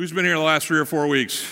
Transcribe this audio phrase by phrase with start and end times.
[0.00, 1.46] Who's been here the last three or four weeks?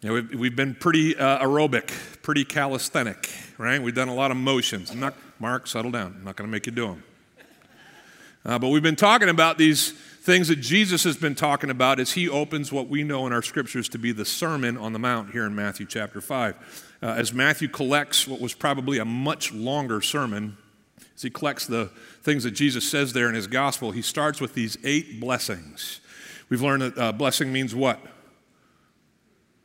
[0.00, 3.82] You know, we've, we've been pretty uh, aerobic, pretty calisthenic, right?
[3.82, 4.90] We've done a lot of motions.
[4.90, 6.14] I'm not, Mark, settle down.
[6.16, 7.04] I'm not going to make you do them.
[8.46, 12.12] Uh, but we've been talking about these things that Jesus has been talking about as
[12.12, 15.32] he opens what we know in our scriptures to be the Sermon on the Mount
[15.32, 16.96] here in Matthew chapter 5.
[17.02, 20.56] Uh, as Matthew collects what was probably a much longer sermon,
[21.14, 21.90] as he collects the
[22.22, 26.00] things that Jesus says there in his gospel, he starts with these eight blessings.
[26.48, 28.00] We've learned that uh, blessing means what?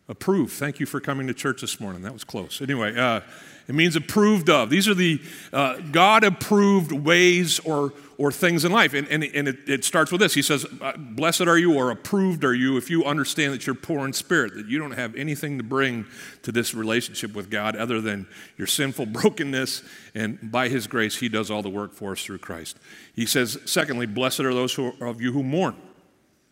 [0.08, 0.54] Approved.
[0.54, 2.02] Thank you for coming to church this morning.
[2.02, 2.62] That was close.
[2.62, 3.22] Anyway, uh,
[3.70, 4.72] it means approved of.
[4.72, 5.22] These are the
[5.54, 8.96] uh, God approved ways or, or things in life.
[8.96, 11.92] And, and, and it, it, starts with this He says, uh, Blessed are you, or
[11.92, 15.16] approved are you, if you understand that you're poor in spirit, that you don't have
[15.16, 16.08] anything to bring
[16.42, 19.84] to this relationship with God other than your sinful brokenness.
[20.16, 22.80] And by His grace, He does all the work for us through Christ.
[23.14, 25.76] He says, Secondly, blessed are those who, of you who mourn.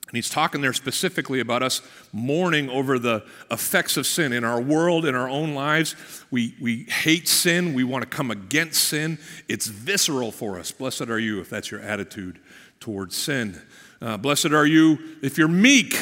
[0.07, 1.81] And he's talking there specifically about us
[2.13, 5.95] mourning over the effects of sin in our world, in our own lives.
[6.31, 7.73] We, we hate sin.
[7.73, 9.19] We want to come against sin.
[9.49, 10.71] It's visceral for us.
[10.71, 12.39] Blessed are you if that's your attitude
[12.79, 13.61] towards sin.
[14.01, 15.99] Uh, blessed are you if you're meek.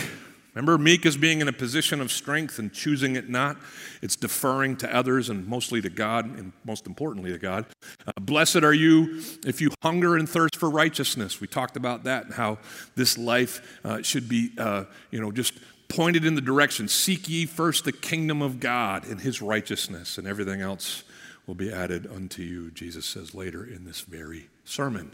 [0.56, 3.58] Remember, meek is being in a position of strength and choosing it not.
[4.02, 7.66] It's deferring to others and mostly to God, and most importantly to God.
[8.08, 11.42] Uh, blessed are you if you hunger and thirst for righteousness.
[11.42, 12.59] We talked about that and how
[12.95, 17.45] this life uh, should be, uh, you know, just pointed in the direction seek ye
[17.45, 21.03] first the kingdom of God and his righteousness, and everything else
[21.47, 25.12] will be added unto you, Jesus says later in this very sermon.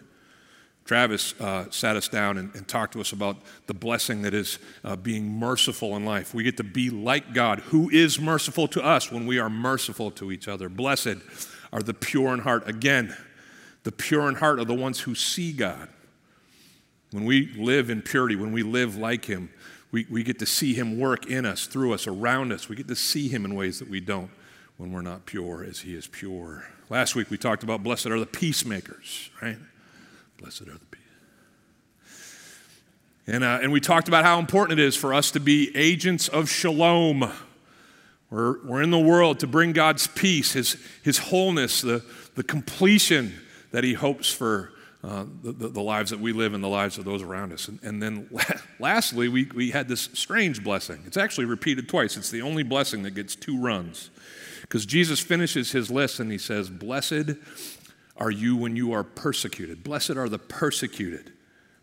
[0.92, 4.59] Travis uh, sat us down and, and, talked to us about the blessing that is
[4.84, 6.33] uh, being merciful in life.
[6.33, 10.11] We get to be like God, who is merciful to us when we are merciful
[10.11, 10.67] to each other.
[10.67, 11.16] Blessed
[11.72, 12.67] are the pure in heart.
[12.67, 13.16] Again,
[13.83, 15.88] the pure in heart are the ones who see God.
[17.11, 19.50] When we live in purity, when we live like Him,
[19.94, 22.67] we, we get to see Him work in us, through us, around us.
[22.67, 24.30] We get to see Him in ways that we don't
[24.76, 26.65] when we're not pure as He is pure.
[26.89, 29.58] Last week we talked about blessed are the peacemakers, right?
[30.38, 30.90] Blessed are the.
[33.27, 36.27] And, uh, and we talked about how important it is for us to be agents
[36.27, 37.32] of shalom.
[38.30, 42.04] We're, we're in the world to bring God's peace, His, his wholeness, the,
[42.36, 43.33] the completion
[43.71, 44.71] that He hopes for
[45.04, 47.67] uh, the, the, lives that we live and the lives of those around us.
[47.67, 48.30] And, and then
[48.80, 51.02] lastly, we, we had this strange blessing.
[51.08, 52.17] It's actually repeated twice.
[52.17, 54.11] It's the only blessing that gets two runs.
[54.61, 57.32] Because Jesus finishes his list and he says, Blessed
[58.15, 59.83] are you when you are persecuted.
[59.83, 61.33] Blessed are the persecuted,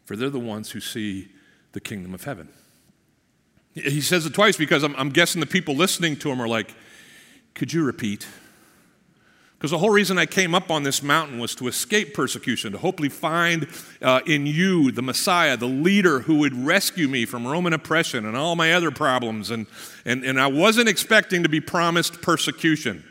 [0.08, 1.28] for they're the ones who see
[1.72, 2.48] the kingdom of heaven.
[3.74, 6.74] He says it twice because I'm, I'm guessing the people listening to him are like,
[7.54, 8.26] could you repeat?
[9.58, 12.78] Because the whole reason I came up on this mountain was to escape persecution, to
[12.78, 13.68] hopefully find
[14.00, 18.34] uh, in you the Messiah, the leader who would rescue me from Roman oppression and
[18.34, 19.50] all my other problems.
[19.50, 19.66] And,
[20.06, 23.04] and, and I wasn't expecting to be promised persecution.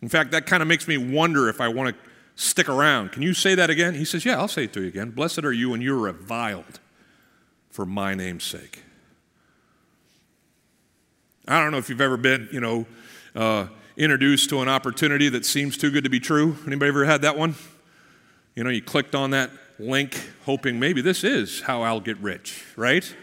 [0.00, 2.05] In fact, that kind of makes me wonder if I want to
[2.36, 3.10] stick around.
[3.10, 3.94] Can you say that again?
[3.94, 5.10] He says, Yeah, I'll say it to you again.
[5.10, 6.78] Blessed are you when you're reviled
[7.70, 8.82] for my name's sake.
[11.48, 12.86] I don't know if you've ever been, you know,
[13.34, 16.56] uh, introduced to an opportunity that seems too good to be true.
[16.66, 17.54] Anybody ever had that one?
[18.54, 22.64] You know, you clicked on that link hoping maybe this is how I'll get rich,
[22.76, 23.14] right?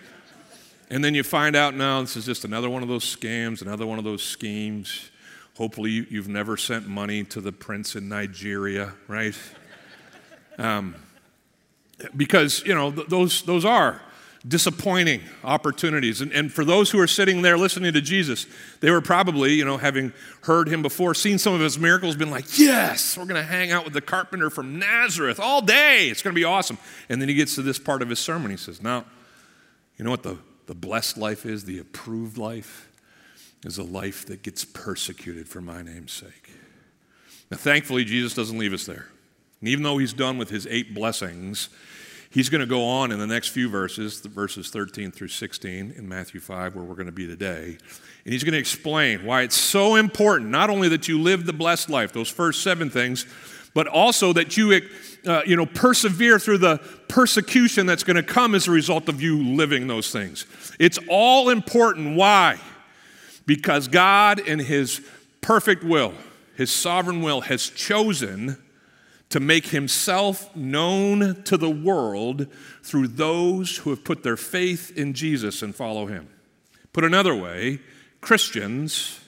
[0.90, 3.86] And then you find out now this is just another one of those scams, another
[3.86, 5.10] one of those schemes.
[5.58, 9.36] Hopefully, you've never sent money to the prince in Nigeria, right?
[10.58, 10.96] Um,
[12.18, 14.02] because, you know, th- those, those are
[14.48, 16.22] disappointing opportunities.
[16.22, 18.46] And, and for those who are sitting there listening to Jesus,
[18.82, 22.32] they were probably, you know, having heard him before, seen some of his miracles, been
[22.32, 26.10] like, yes, we're going to hang out with the carpenter from Nazareth all day.
[26.10, 26.78] It's going to be awesome.
[27.10, 28.52] And then he gets to this part of his sermon.
[28.52, 29.06] He says, now,
[29.98, 32.90] you know what the, the blessed life is, the approved life?
[33.66, 36.52] Is a life that gets persecuted for my name's sake.
[37.50, 39.08] Now, thankfully, Jesus doesn't leave us there.
[39.60, 41.70] And even though he's done with his eight blessings,
[42.30, 46.10] he's going to go on in the next few verses, verses 13 through 16 in
[46.10, 47.78] Matthew 5, where we're going to be today.
[48.26, 51.54] And he's going to explain why it's so important, not only that you live the
[51.54, 53.26] blessed life, those first seven things,
[53.74, 54.82] but also that you,
[55.26, 56.78] uh, you know, persevere through the
[57.08, 60.46] persecution that's going to come as a result of you living those things.
[60.80, 62.16] It's all important.
[62.16, 62.60] Why?
[63.46, 65.02] Because God, in His
[65.42, 66.14] perfect will,
[66.56, 68.58] His sovereign will, has chosen
[69.30, 72.48] to make Himself known to the world
[72.84, 76.30] through those who have put their faith in Jesus and follow Him.
[76.94, 77.80] Put another way,
[78.22, 79.20] Christians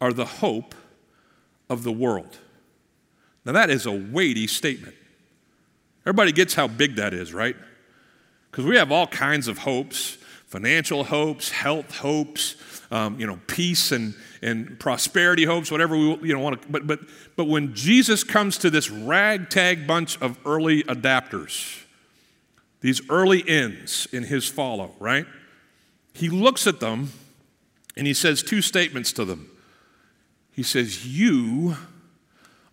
[0.00, 0.74] are the hope
[1.68, 2.38] of the world.
[3.44, 4.94] Now, that is a weighty statement.
[6.02, 7.56] Everybody gets how big that is, right?
[8.50, 12.54] Because we have all kinds of hopes financial hopes, health hopes,
[12.90, 16.68] um, you know, peace and, and prosperity hopes, whatever we you know, want to.
[16.68, 17.00] But, but,
[17.36, 21.84] but when Jesus comes to this ragtag bunch of early adapters,
[22.80, 25.26] these early ends in his follow, right?
[26.14, 27.12] He looks at them
[27.96, 29.50] and he says two statements to them.
[30.52, 31.76] He says, You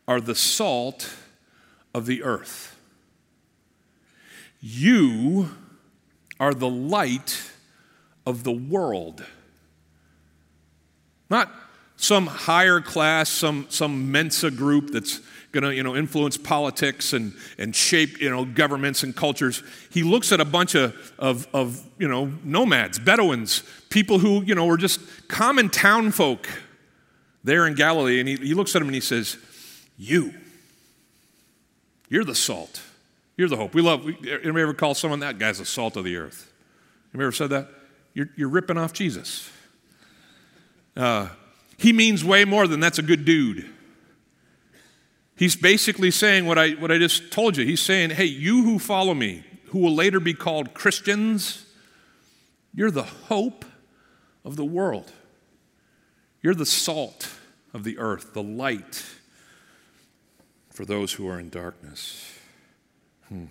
[0.08, 1.14] are the salt
[1.94, 2.78] of the earth.
[4.62, 5.50] You
[6.40, 7.52] are the light
[8.26, 9.26] of the world.
[11.34, 11.50] Not
[11.96, 15.20] some higher class, some, some Mensa group that's
[15.52, 19.64] going to you know, influence politics and, and shape you know, governments and cultures.
[19.90, 24.54] He looks at a bunch of, of, of you know, nomads, Bedouins, people who you
[24.54, 26.48] know, were just common town folk
[27.44, 29.38] there in Galilee, and he, he looks at them and he says,
[29.98, 30.36] You,
[32.10, 32.80] you're the salt.
[33.38, 33.74] You're the hope.
[33.74, 36.54] We love, we, anybody ever call someone that guy's the salt of the earth?
[37.12, 37.70] Anybody ever said that?
[38.14, 39.50] You're, you're ripping off Jesus.
[40.96, 41.30] Uh,
[41.78, 43.70] he means way more than that's a good dude.
[45.36, 47.66] He's basically saying what I, what I just told you.
[47.66, 51.66] He's saying, hey, you who follow me, who will later be called Christians,
[52.74, 53.66] you're the hope
[54.46, 55.12] of the world.
[56.42, 57.30] You're the salt
[57.74, 59.04] of the earth, the light
[60.72, 62.32] for those who are in darkness.
[63.30, 63.46] Hmm.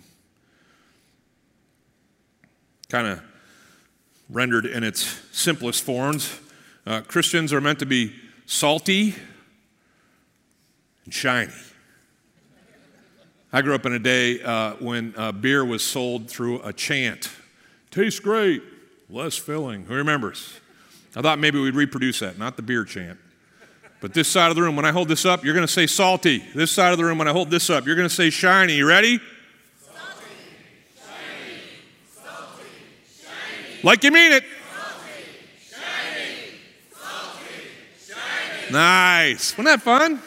[2.89, 3.21] Kind of
[4.29, 6.39] rendered in its simplest forms,
[6.85, 8.13] uh, Christians are meant to be
[8.45, 9.15] salty
[11.05, 11.51] and shiny.
[13.51, 17.29] I grew up in a day uh, when uh, beer was sold through a chant.
[17.91, 18.63] Tastes great,
[19.09, 19.85] less filling.
[19.85, 20.59] Who remembers?
[21.15, 23.19] I thought maybe we'd reproduce that, not the beer chant.
[24.01, 25.87] But this side of the room, when I hold this up, you're going to say
[25.87, 26.43] salty.
[26.55, 28.73] This side of the room, when I hold this up, you're going to say shiny.
[28.73, 29.19] You ready?
[29.79, 30.25] Salty,
[30.97, 31.59] shiny,
[32.13, 32.63] salty,
[33.21, 33.83] shiny.
[33.83, 34.43] Like you mean it.
[34.75, 35.23] Salty,
[35.61, 36.57] shiny,
[38.71, 39.57] nice.
[39.57, 40.21] Wasn't that fun?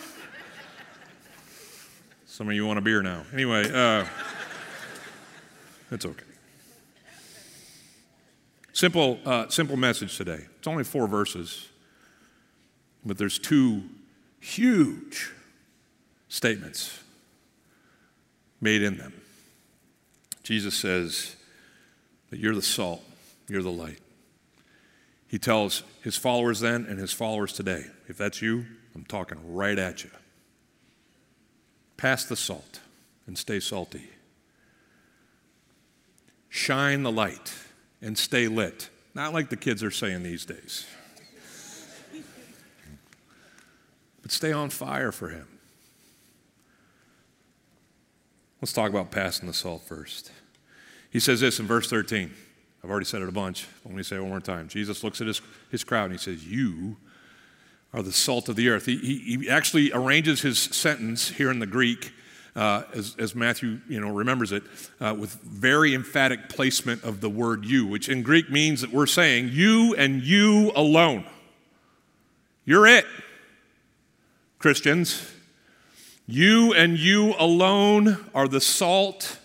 [2.27, 3.25] Some of you want a beer now.
[3.33, 4.05] Anyway, uh,
[5.91, 6.23] it's okay.
[8.73, 10.45] Simple, uh, simple message today.
[10.59, 11.69] It's only four verses,
[13.07, 13.85] but there's two
[14.39, 15.33] huge
[16.29, 17.01] statements
[18.61, 19.15] made in them.
[20.43, 21.37] Jesus says
[22.31, 23.03] that you're the salt,
[23.49, 24.01] you're the light.
[25.29, 28.65] He tells his followers then and his followers today if that's you,
[28.95, 30.11] I'm talking right at you.
[31.97, 32.81] Pass the salt
[33.27, 34.11] and stay salty.
[36.49, 37.55] Shine the light
[38.01, 38.89] and stay lit.
[39.15, 40.87] Not like the kids are saying these days.
[44.23, 45.47] but stay on fire for Him.
[48.61, 50.31] Let's talk about passing the salt first.
[51.11, 52.33] He says this in verse 13.
[52.87, 53.67] I've already said it a bunch.
[53.83, 54.69] but Let me say it one more time.
[54.69, 55.41] Jesus looks at his,
[55.73, 56.97] his crowd and he says, You
[57.93, 58.87] are the salt of the earth.
[58.87, 62.13] He, he, he actually arranges his sentence here in the Greek,
[62.55, 64.63] uh, as, as, Matthew you know, remembers it,
[65.01, 69.07] uh, with very emphatic placement of the word you, which in Greek means that we're
[69.07, 71.27] saying you and you alone.
[72.65, 73.07] You're it,
[74.61, 75.29] Christians.
[76.29, 79.41] You and you alone are the salt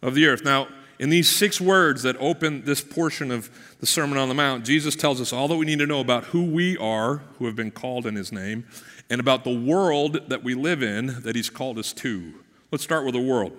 [0.00, 0.46] of the earth.
[0.46, 0.68] Now,
[1.00, 3.48] in these six words that open this portion of
[3.80, 6.24] the Sermon on the Mount, Jesus tells us all that we need to know about
[6.24, 8.66] who we are, who have been called in his name,
[9.08, 12.34] and about the world that we live in that he's called us to.
[12.70, 13.56] Let's start with the world.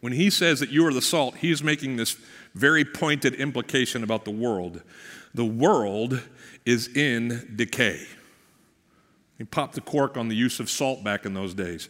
[0.00, 2.18] When he says that you are the salt, he is making this
[2.54, 4.82] very pointed implication about the world.
[5.32, 6.20] The world
[6.66, 8.06] is in decay.
[9.42, 11.88] He popped the cork on the use of salt back in those days.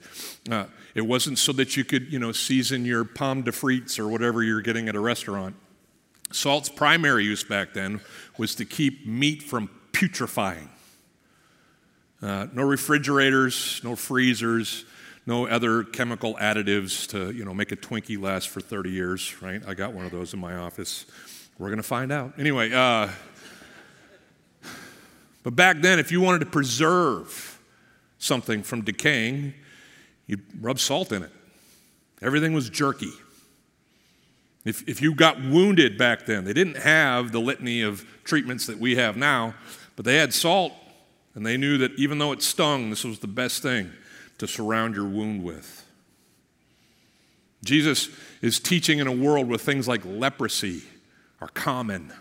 [0.51, 4.09] Uh, it wasn't so that you could, you know, season your pomme de frites or
[4.09, 5.55] whatever you're getting at a restaurant.
[6.31, 8.01] Salt's primary use back then
[8.39, 10.71] was to keep meat from putrefying.
[12.23, 14.87] Uh, no refrigerators, no freezers,
[15.27, 19.63] no other chemical additives to, you know, make a Twinkie last for 30 years, right?
[19.69, 21.05] I got one of those in my office.
[21.59, 22.33] We're going to find out.
[22.39, 23.11] Anyway, uh,
[25.43, 27.61] but back then, if you wanted to preserve
[28.19, 29.55] something from decaying,
[30.27, 31.31] you'd rub salt in it.
[32.21, 33.13] Everything was jerky.
[34.65, 38.79] If, if you got wounded back then, they didn't have the litany of treatments that
[38.79, 39.55] we have now,
[39.97, 40.73] but they had salt,
[41.35, 43.91] and they knew that even though it stung, this was the best thing
[44.39, 45.85] to surround your wound with.
[47.65, 48.09] Jesus
[48.41, 50.83] is teaching in a world where things like leprosy
[51.41, 52.13] are common.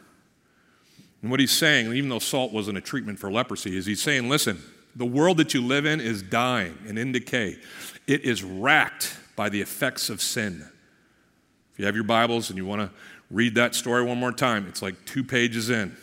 [1.22, 4.28] And what he's saying, even though salt wasn't a treatment for leprosy, is he's saying,
[4.28, 4.62] listen,
[4.96, 7.58] the world that you live in is dying and in decay.
[8.08, 10.68] It is racked by the effects of sin.
[11.74, 12.92] If you have your Bibles and you want to
[13.32, 14.68] read that story one more time.
[14.68, 15.96] It's like two pages in.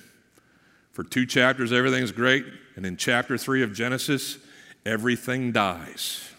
[0.92, 2.44] For two chapters, everything's great.
[2.75, 4.38] And in chapter three of Genesis,
[4.87, 6.30] everything dies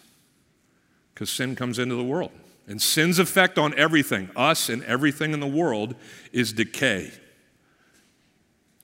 [1.13, 2.31] because sin comes into the world.
[2.67, 5.95] And sin's effect on everything, us and everything in the world,
[6.31, 7.12] is decay.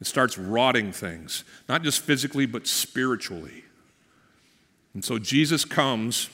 [0.05, 3.63] It starts rotting things, not just physically, but spiritually.
[4.93, 6.29] And so Jesus comes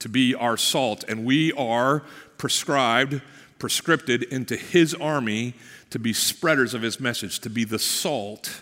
[0.00, 2.02] to be our salt, and we are
[2.36, 3.22] prescribed,
[3.58, 5.54] prescripted into his army
[5.88, 8.60] to be spreaders of his message, to be the salt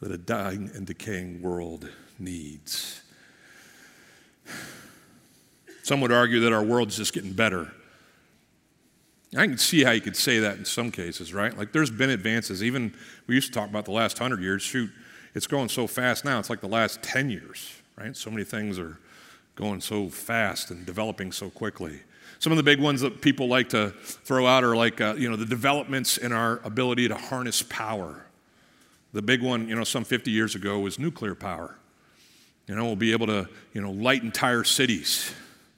[0.00, 1.88] that a dying and decaying world
[2.20, 3.02] needs.
[5.82, 7.72] Some would argue that our world's just getting better.
[9.36, 11.56] I can see how you could say that in some cases, right?
[11.56, 12.62] Like there's been advances.
[12.62, 12.94] Even
[13.26, 14.62] we used to talk about the last hundred years.
[14.62, 14.90] Shoot,
[15.34, 16.38] it's going so fast now.
[16.38, 18.16] It's like the last 10 years, right?
[18.16, 18.98] So many things are
[19.56, 22.00] going so fast and developing so quickly.
[22.38, 25.28] Some of the big ones that people like to throw out are like, uh, you
[25.28, 28.26] know, the developments in our ability to harness power.
[29.12, 31.76] The big one, you know, some 50 years ago was nuclear power.
[32.66, 35.32] You know, we'll be able to, you know, light entire cities.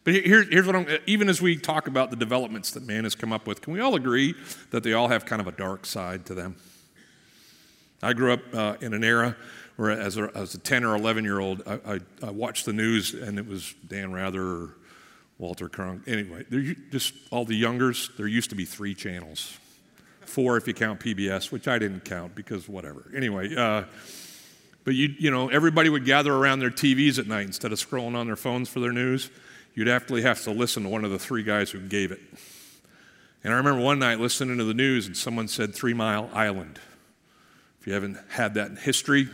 [0.07, 3.17] But here, here's what I'm, even as we talk about the developments that man has
[3.17, 4.37] come up with, can we all agree
[4.71, 6.55] that they all have kind of a dark side to them?
[8.05, 9.37] I grew up uh, in an era
[9.75, 12.73] where, as a, as a 10 or 11 year old, I, I, I, watched the
[12.73, 14.77] news and it was Dan Rather or
[15.39, 16.07] Walter Cronkite.
[16.07, 16.45] Anyway,
[16.93, 19.59] just all the youngers, there used to be three channels.
[20.21, 23.11] Four if you count PBS, which I didn't count because whatever.
[23.13, 23.83] Anyway, uh,
[24.85, 28.15] but you, you know, everybody would gather around their TVs at night instead of scrolling
[28.15, 29.31] on their phones for their news.
[29.77, 32.21] You'd actually have to listen to one of the three guys who gave it.
[33.45, 36.81] And I remember one night listening to the news and someone said Three Mile Island.
[37.79, 39.29] If you haven't had that in history,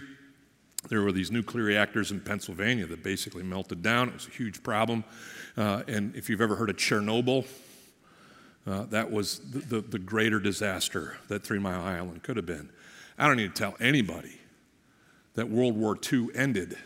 [0.88, 4.08] there were these nuclear reactors in Pennsylvania that basically melted down.
[4.08, 5.04] It was a huge problem.
[5.56, 7.46] Uh, and if you've ever heard of Chernobyl,
[8.66, 12.68] uh, that was the, the, the greater disaster that Three Mile Island could have been.
[13.16, 14.40] I don't need to tell anybody
[15.34, 16.76] that World War II ended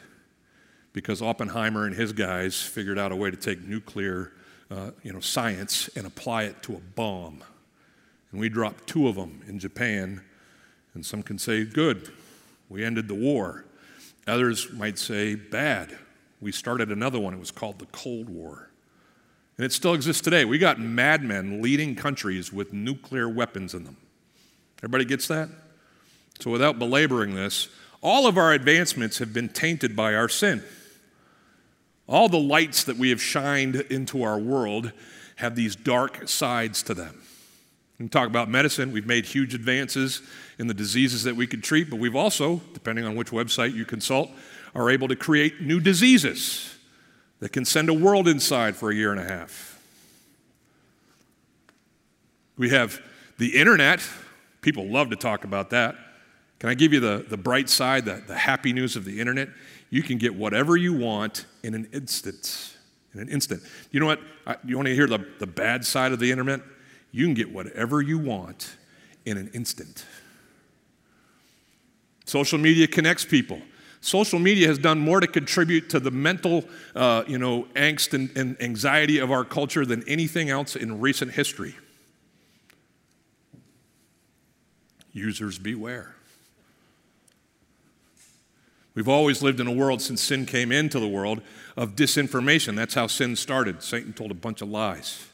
[0.97, 4.33] because Oppenheimer and his guys figured out a way to take nuclear
[4.71, 7.45] uh, you know, science and apply it to a bomb.
[8.33, 10.23] And we dropped two of them in Japan,
[10.95, 12.11] and some can say, good,
[12.71, 13.67] we ended the war.
[14.26, 15.99] Others might say, bad,
[16.41, 17.35] we started another one.
[17.35, 18.71] It was called the Cold War.
[19.59, 20.47] And it still exists today.
[20.47, 23.99] We got madmen leading countries with nuclear weapons in them.
[24.79, 25.50] Everybody gets that?
[26.41, 27.69] So, without belaboring this,
[28.00, 30.62] all of our advancements have been tainted by our sin.
[32.09, 34.93] All the lights that we have shined into our world
[35.37, 37.21] have these dark sides to them.
[37.99, 38.93] We talk about medicine.
[38.93, 40.23] We've made huge advances
[40.59, 43.85] in the diseases that we can treat, but we've also, depending on which website you
[43.85, 44.31] consult,
[44.75, 46.77] are able to create new diseases
[47.41, 49.81] that can send a world inside for a year and a half.
[52.57, 53.01] We have
[53.39, 54.01] the internet.
[54.61, 55.97] People love to talk about that.
[56.59, 59.49] Can I give you the, the bright side, the, the happy news of the internet?
[59.90, 62.76] You can get whatever you want in an instant.
[63.14, 63.62] In an instant.
[63.90, 64.21] You know what?
[64.64, 66.61] You want to hear the, the bad side of the internet?
[67.12, 68.76] You can get whatever you want
[69.25, 70.05] in an instant.
[72.25, 73.61] Social media connects people.
[74.00, 76.64] Social media has done more to contribute to the mental,
[76.95, 81.33] uh, you know, angst and, and anxiety of our culture than anything else in recent
[81.33, 81.75] history.
[85.12, 86.16] Users beware.
[88.97, 91.41] We've always lived in a world since sin came into the world
[91.76, 92.75] of disinformation.
[92.75, 93.85] That's how sin started.
[93.85, 95.29] Satan told a bunch of lies.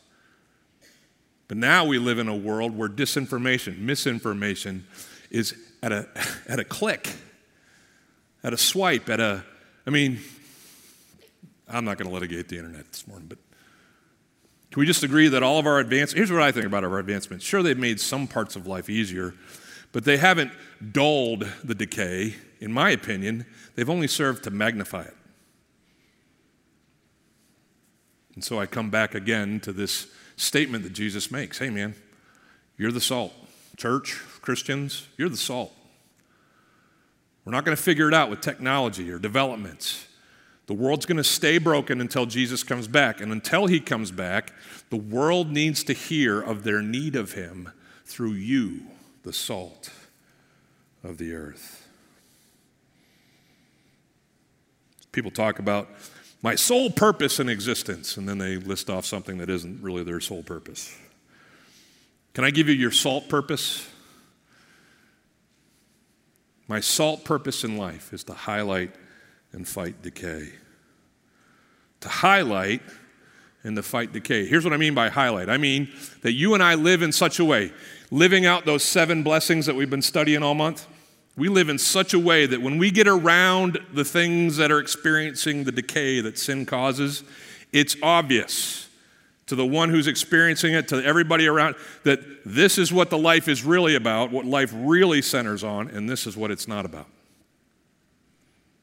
[1.49, 4.87] But now we live in a world where disinformation, misinformation
[5.31, 6.07] is at a,
[6.47, 7.09] at a click
[8.45, 9.45] at a swipe, at a,
[9.87, 10.21] I mean,
[11.69, 13.39] I'm not going to litigate the internet this morning, but
[14.71, 16.99] can we just agree that all of our advancements, here's what I think about our
[16.99, 17.45] advancements.
[17.45, 19.35] Sure, they've made some parts of life easier,
[19.93, 20.51] but they haven't
[20.93, 22.35] dulled the decay.
[22.63, 25.17] In my opinion, they've only served to magnify it.
[28.37, 31.97] And so I come back again to this statement that Jesus makes Hey, man,
[32.79, 33.33] you're the salt.
[33.77, 35.73] Church, Christians, you're the salt.
[37.45, 40.07] We're not going to figure it out with technology or developments.
[40.67, 43.21] The world's going to stay broken until Jesus comes back.
[43.21, 44.53] And until he comes back,
[44.89, 47.71] the world needs to hear of their need of him
[48.05, 48.83] through you,
[49.25, 49.91] the salt
[51.03, 51.82] of the earth.
[55.13, 55.89] People talk about
[56.43, 60.21] my sole purpose in existence, and then they list off something that isn't really their
[60.21, 60.95] sole purpose.
[62.35, 63.89] Can I give you your salt purpose?
[66.67, 68.95] My salt purpose in life is to highlight
[69.53, 70.49] and fight decay.
[72.01, 72.83] To highlight
[73.63, 74.47] and to fight decay.
[74.47, 75.89] Here's what I mean by highlight I mean
[76.23, 77.73] that you and I live in such a way,
[78.11, 80.87] living out those seven blessings that we've been studying all month.
[81.37, 84.79] We live in such a way that when we get around the things that are
[84.79, 87.25] experiencing the decay that sin causes,
[87.73, 88.89] it's obvious
[89.47, 91.75] to the one who's experiencing it, to everybody around,
[92.05, 96.09] that this is what the life is really about, what life really centers on, and
[96.09, 97.07] this is what it's not about.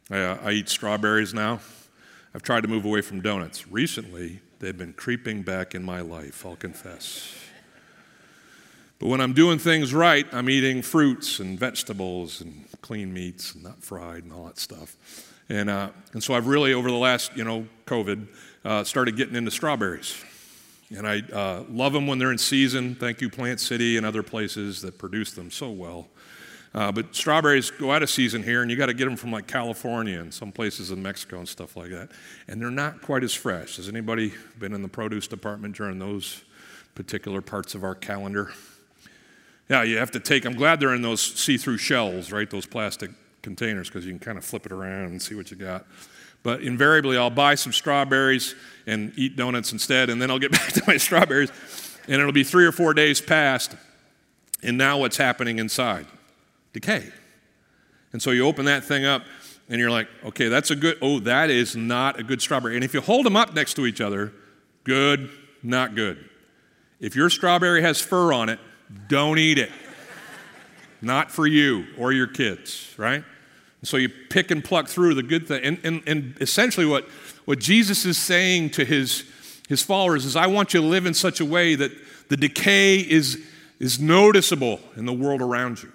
[0.10, 1.60] I, uh, I eat strawberries now.
[2.34, 3.68] I've tried to move away from donuts.
[3.68, 7.49] Recently, they've been creeping back in my life, I'll confess.
[9.00, 13.64] But when I'm doing things right, I'm eating fruits and vegetables and clean meats and
[13.64, 14.98] not fried and all that stuff.
[15.48, 18.28] And, uh, and so I've really, over the last, you know, COVID,
[18.66, 20.22] uh, started getting into strawberries.
[20.96, 22.96] And I uh, love them when they're in season.
[22.96, 26.08] Thank you, Plant City and other places that produce them so well.
[26.74, 29.32] Uh, but strawberries go out of season here, and you got to get them from
[29.32, 32.10] like California and some places in Mexico and stuff like that.
[32.48, 33.78] And they're not quite as fresh.
[33.78, 36.44] Has anybody been in the produce department during those
[36.96, 38.52] particular parts of our calendar?
[39.70, 42.50] Yeah, you have to take, I'm glad they're in those see through shells, right?
[42.50, 43.12] Those plastic
[43.44, 45.86] containers, because you can kind of flip it around and see what you got.
[46.42, 48.56] But invariably, I'll buy some strawberries
[48.88, 51.52] and eat donuts instead, and then I'll get back to my strawberries,
[52.08, 53.76] and it'll be three or four days past.
[54.64, 56.08] And now what's happening inside?
[56.74, 57.08] Decay.
[58.12, 59.24] And so you open that thing up,
[59.70, 62.74] and you're like, okay, that's a good, oh, that is not a good strawberry.
[62.74, 64.34] And if you hold them up next to each other,
[64.84, 65.30] good,
[65.62, 66.28] not good.
[67.00, 68.60] If your strawberry has fur on it,
[69.08, 69.72] don't eat it.
[71.02, 73.24] Not for you or your kids, right?
[73.84, 75.64] So you pick and pluck through the good thing.
[75.64, 77.06] And, and, and essentially, what,
[77.46, 79.24] what Jesus is saying to his,
[79.70, 81.92] his followers is, I want you to live in such a way that
[82.28, 83.42] the decay is,
[83.80, 85.92] is noticeable in the world around you.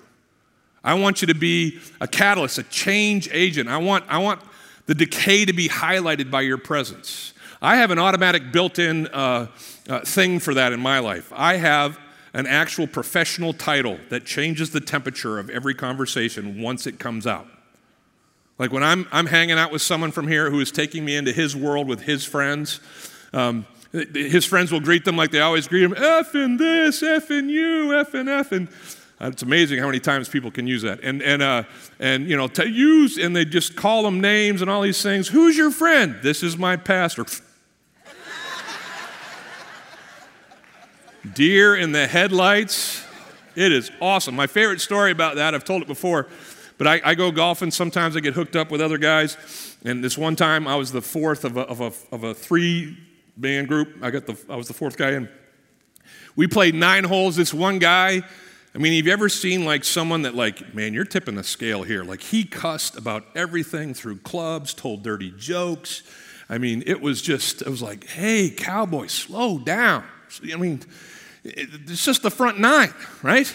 [0.83, 3.69] I want you to be a catalyst, a change agent.
[3.69, 4.41] I want, I want
[4.87, 7.33] the decay to be highlighted by your presence.
[7.61, 9.49] I have an automatic built in uh,
[9.89, 11.33] uh, thing for that in my life.
[11.35, 11.99] I have
[12.35, 17.47] an actual professional title that changes the temperature of every conversation once it comes out.
[18.59, 21.33] Like when I'm, I'm hanging out with someone from here who is taking me into
[21.33, 22.81] his world with his friends,
[23.33, 27.31] um, his friends will greet them like they always greet him F and this, F
[27.31, 28.51] and you, F and F.
[28.51, 28.69] And
[29.21, 31.01] uh, it's amazing how many times people can use that.
[31.05, 31.63] And, and, uh,
[32.01, 35.29] and you know, to use, and they just call them names and all these things.
[35.29, 36.17] Who's your friend?
[36.23, 37.25] This is my pastor.
[41.33, 43.03] Deer in the headlights.
[43.57, 44.37] It is awesome.
[44.37, 46.27] My favorite story about that, I've told it before,
[46.77, 47.71] but I, I, go golfing.
[47.71, 49.39] Sometimes I get hooked up with other guys.
[49.85, 52.99] And this one time I was the fourth of a, of a, of a three
[53.39, 53.97] band group.
[54.03, 55.29] I, got the, I was the fourth guy in.
[56.37, 57.37] We played nine holes.
[57.37, 58.23] This one guy,
[58.75, 61.85] I mean, have you ever seen like someone that, like, man, you're tipping the scale
[61.85, 62.05] here?
[62.05, 66.03] Like, he cussed about everything through clubs, told dirty jokes.
[66.51, 70.05] I mean, it was just, it was like, hey, cowboy, slow down.
[70.53, 70.81] I mean,
[71.45, 72.93] it's just the front nine,
[73.23, 73.53] right?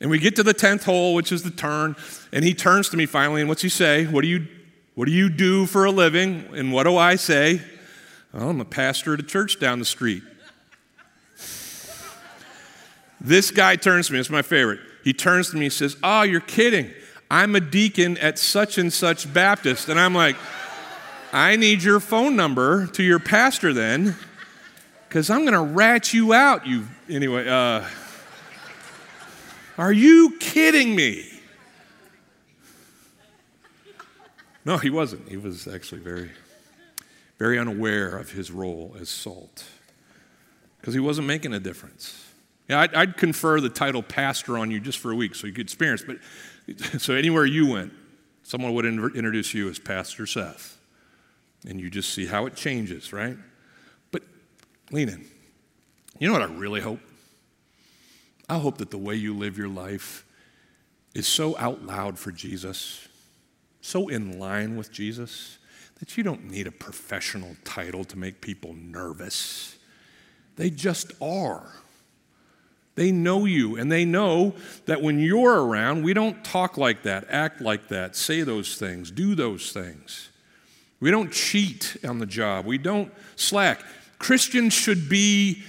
[0.00, 1.96] And we get to the 10th hole, which is the turn,
[2.32, 4.04] and he turns to me finally, and what's he say?
[4.04, 4.46] What do you,
[4.94, 6.48] what do, you do for a living?
[6.52, 7.62] And what do I say?
[8.32, 10.22] Well, I'm a pastor at a church down the street.
[13.20, 14.80] this guy turns to me, it's my favorite.
[15.04, 16.90] He turns to me and says, Oh, you're kidding.
[17.30, 19.88] I'm a deacon at such and such Baptist.
[19.88, 20.36] And I'm like,
[21.32, 24.16] I need your phone number to your pastor then
[25.14, 26.88] because I'm going to rat you out, you.
[27.08, 27.84] Anyway, uh,
[29.78, 31.30] are you kidding me?
[34.64, 35.28] No, he wasn't.
[35.28, 36.32] He was actually very,
[37.38, 39.64] very unaware of his role as salt
[40.80, 42.32] because he wasn't making a difference.
[42.68, 45.52] Yeah, I'd, I'd, confer the title pastor on you just for a week so you
[45.52, 46.02] could experience.
[46.04, 46.16] But
[47.00, 47.92] so anywhere you went,
[48.42, 50.76] someone would introduce you as Pastor Seth,
[51.68, 53.36] and you just see how it changes, right?
[54.90, 55.24] Lean in.
[56.18, 57.00] You know what I really hope?
[58.48, 60.24] I hope that the way you live your life
[61.14, 63.08] is so out loud for Jesus,
[63.80, 65.58] so in line with Jesus,
[65.98, 69.76] that you don't need a professional title to make people nervous.
[70.56, 71.66] They just are.
[72.96, 74.54] They know you, and they know
[74.86, 79.10] that when you're around, we don't talk like that, act like that, say those things,
[79.10, 80.28] do those things.
[81.00, 83.80] We don't cheat on the job, we don't slack.
[84.24, 85.62] Christians should be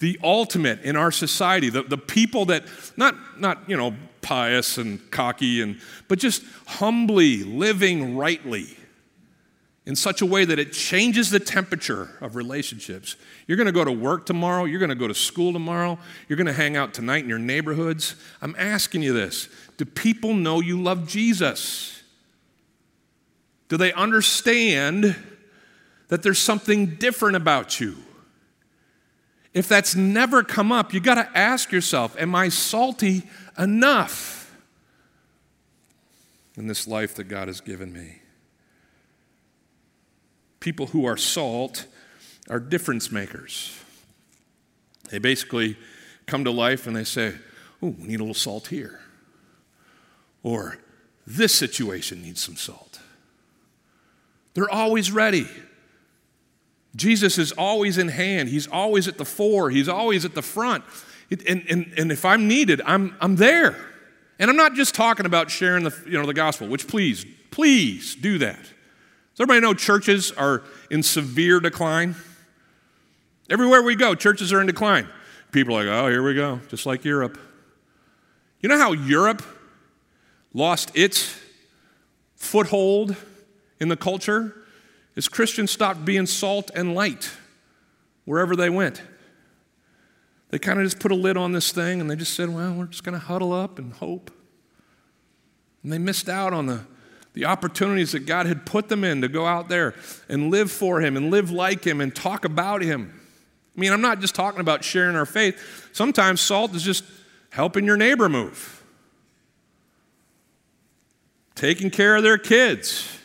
[0.00, 2.64] the ultimate in our society, the, the people that,
[2.96, 8.76] not, not, you know, pious and cocky, and, but just humbly living rightly
[9.86, 13.14] in such a way that it changes the temperature of relationships.
[13.46, 16.36] You're going to go to work tomorrow, you're going to go to school tomorrow, you're
[16.36, 18.16] going to hang out tonight in your neighborhoods.
[18.42, 22.02] I'm asking you this Do people know you love Jesus?
[23.68, 25.14] Do they understand
[26.08, 27.96] that there's something different about you.
[29.54, 33.24] If that's never come up, you got to ask yourself Am I salty
[33.58, 34.54] enough
[36.56, 38.22] in this life that God has given me?
[40.60, 41.86] People who are salt
[42.50, 43.76] are difference makers.
[45.10, 45.76] They basically
[46.26, 47.34] come to life and they say,
[47.82, 49.00] Oh, we need a little salt here.
[50.42, 50.78] Or
[51.26, 53.00] this situation needs some salt.
[54.54, 55.46] They're always ready.
[56.98, 58.48] Jesus is always in hand.
[58.48, 59.70] He's always at the fore.
[59.70, 60.84] He's always at the front.
[61.30, 63.76] And, and, and if I'm needed, I'm, I'm there.
[64.38, 68.16] And I'm not just talking about sharing the, you know, the gospel, which please, please
[68.16, 68.58] do that.
[68.58, 72.16] Does everybody know churches are in severe decline?
[73.48, 75.08] Everywhere we go, churches are in decline.
[75.52, 77.38] People are like, oh, here we go, just like Europe.
[78.60, 79.42] You know how Europe
[80.52, 81.38] lost its
[82.34, 83.14] foothold
[83.78, 84.54] in the culture?
[85.18, 87.32] Is Christians stopped being salt and light
[88.24, 89.02] wherever they went.
[90.50, 92.72] They kind of just put a lid on this thing and they just said, well,
[92.72, 94.30] we're just going to huddle up and hope.
[95.82, 96.84] And they missed out on the,
[97.32, 99.96] the opportunities that God had put them in to go out there
[100.28, 103.20] and live for Him and live like Him and talk about Him.
[103.76, 105.90] I mean, I'm not just talking about sharing our faith.
[105.92, 107.02] Sometimes salt is just
[107.50, 108.84] helping your neighbor move,
[111.56, 113.17] taking care of their kids,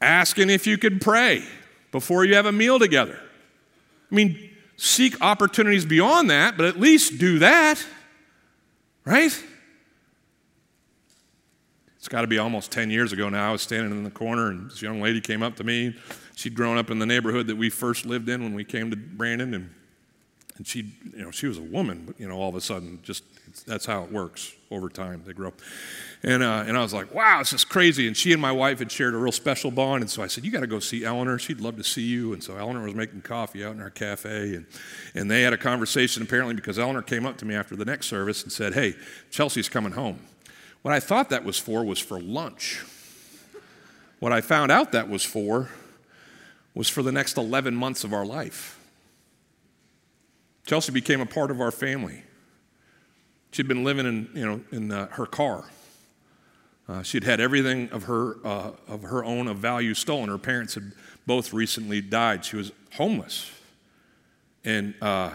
[0.00, 1.44] asking if you could pray
[1.92, 3.18] before you have a meal together.
[4.10, 7.84] I mean, seek opportunities beyond that, but at least do that,
[9.04, 9.32] right?
[11.96, 13.50] It's got to be almost 10 years ago now.
[13.50, 15.94] I was standing in the corner, and this young lady came up to me.
[16.34, 18.96] She'd grown up in the neighborhood that we first lived in when we came to
[18.96, 19.70] Brandon, and,
[20.56, 23.00] and she, you know, she was a woman, but, you know, all of a sudden,
[23.02, 23.22] just
[23.66, 25.22] that's how it works over time.
[25.26, 25.52] They grow.
[26.22, 28.06] And, uh, and I was like, wow, this is crazy.
[28.06, 30.02] And she and my wife had shared a real special bond.
[30.02, 31.38] And so I said, you got to go see Eleanor.
[31.38, 32.32] She'd love to see you.
[32.32, 34.54] And so Eleanor was making coffee out in our cafe.
[34.54, 34.66] And,
[35.14, 38.06] and they had a conversation apparently because Eleanor came up to me after the next
[38.06, 38.94] service and said, hey,
[39.30, 40.20] Chelsea's coming home.
[40.82, 42.84] What I thought that was for was for lunch.
[44.18, 45.68] What I found out that was for
[46.74, 48.78] was for the next 11 months of our life.
[50.66, 52.22] Chelsea became a part of our family.
[53.50, 55.64] She'd been living in, you know, in uh, her car.
[56.88, 60.28] Uh, she'd had everything of her, uh, of her own of value stolen.
[60.28, 60.92] Her parents had
[61.26, 62.44] both recently died.
[62.44, 63.50] She was homeless.
[64.64, 65.30] And uh,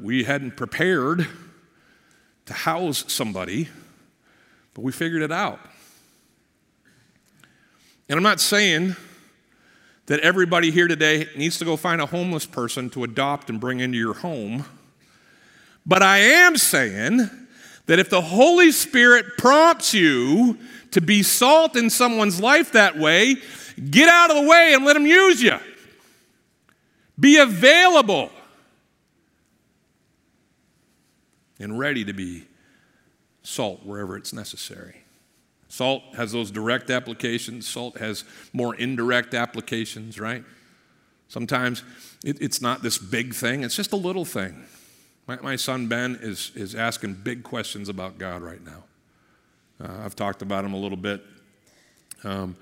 [0.00, 1.26] we hadn't prepared
[2.46, 3.68] to house somebody,
[4.74, 5.60] but we figured it out.
[8.08, 8.96] And I'm not saying
[10.06, 13.80] that everybody here today needs to go find a homeless person to adopt and bring
[13.80, 14.64] into your home.
[15.86, 17.28] But I am saying
[17.86, 20.58] that if the Holy Spirit prompts you
[20.92, 23.36] to be salt in someone's life that way,
[23.90, 25.58] get out of the way and let Him use you.
[27.18, 28.30] Be available
[31.60, 32.44] and ready to be
[33.42, 35.02] salt wherever it's necessary.
[35.68, 40.44] Salt has those direct applications, salt has more indirect applications, right?
[41.28, 41.82] Sometimes
[42.24, 44.64] it, it's not this big thing, it's just a little thing.
[45.26, 48.84] My, my, son Ben is, is asking big questions about God right now.
[49.80, 51.24] Uh, I've talked about him a little bit.
[52.24, 52.56] Um,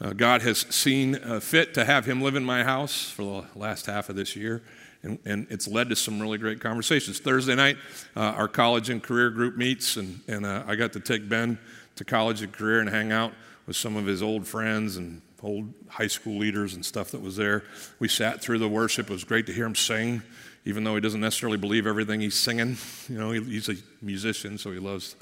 [0.00, 3.58] uh, God has seen uh, fit to have him live in my house for the
[3.58, 4.62] last half of this year
[5.02, 7.18] and, and it's led to some really great conversations.
[7.18, 7.76] Thursday night,
[8.16, 11.58] uh, our college and career group meets, and, and uh, I got to take Ben
[11.96, 13.32] to college and career and hang out
[13.66, 17.36] with some of his old friends and old high school leaders and stuff that was
[17.36, 17.64] there.
[17.98, 19.08] We sat through the worship.
[19.08, 20.22] It was great to hear him sing,
[20.64, 22.76] even though he doesn't necessarily believe everything he's singing.
[23.08, 25.16] You know, he, he's a musician, so he loves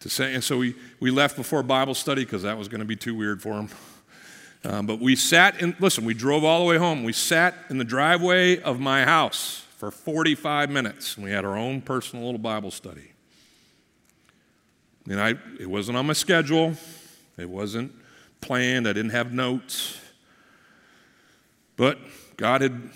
[0.00, 0.34] to sing.
[0.34, 3.14] And so we, we left before Bible study because that was going to be too
[3.14, 3.68] weird for him.
[4.64, 7.04] Um, but we sat in, listen, we drove all the way home.
[7.04, 11.16] We sat in the driveway of my house for 45 minutes.
[11.16, 13.12] And we had our own personal little Bible study.
[15.08, 16.74] And I, it wasn't on my schedule,
[17.36, 17.92] it wasn't
[18.40, 20.00] planned, I didn't have notes.
[21.76, 21.98] But
[22.38, 22.90] God had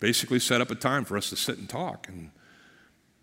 [0.00, 2.08] basically set up a time for us to sit and talk.
[2.08, 2.30] And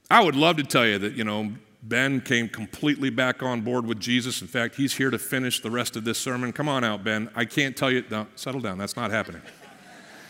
[0.09, 1.53] I would love to tell you that, you know,
[1.83, 4.41] Ben came completely back on board with Jesus.
[4.41, 6.53] In fact, he's here to finish the rest of this sermon.
[6.53, 7.29] Come on out, Ben.
[7.35, 8.03] I can't tell you.
[8.11, 8.77] No, settle down.
[8.77, 9.41] That's not happening.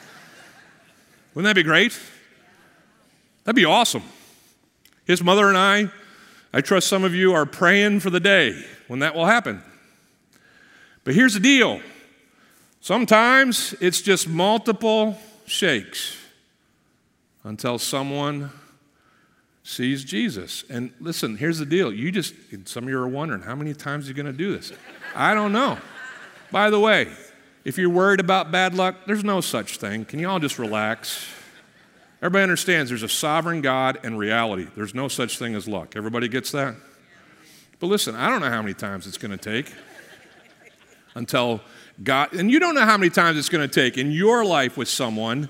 [1.34, 1.97] Wouldn't that be great?
[3.43, 4.04] That'd be awesome.
[5.06, 5.91] His mother and I,
[6.54, 9.62] I trust some of you are praying for the day when that will happen.
[11.04, 11.82] But here's the deal
[12.80, 16.20] sometimes it's just multiple shakes
[17.43, 18.51] until someone
[19.63, 20.63] sees Jesus.
[20.69, 21.93] And listen, here's the deal.
[21.93, 22.34] You just,
[22.65, 24.71] some of you are wondering, how many times are you going to do this?
[25.15, 25.77] I don't know.
[26.51, 27.08] By the way,
[27.63, 30.06] if you're worried about bad luck, there's no such thing.
[30.06, 31.27] Can you all just relax?
[32.21, 34.67] Everybody understands there's a sovereign God and reality.
[34.75, 35.95] There's no such thing as luck.
[35.95, 36.75] Everybody gets that?
[37.80, 39.73] But listen, I don't know how many times it's going to take
[41.15, 41.62] until
[42.04, 44.77] God, and you don't know how many times it's going to take in your life
[44.77, 45.49] with someone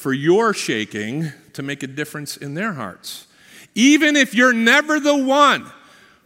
[0.00, 3.26] for your shaking to make a difference in their hearts.
[3.74, 5.70] Even if you're never the one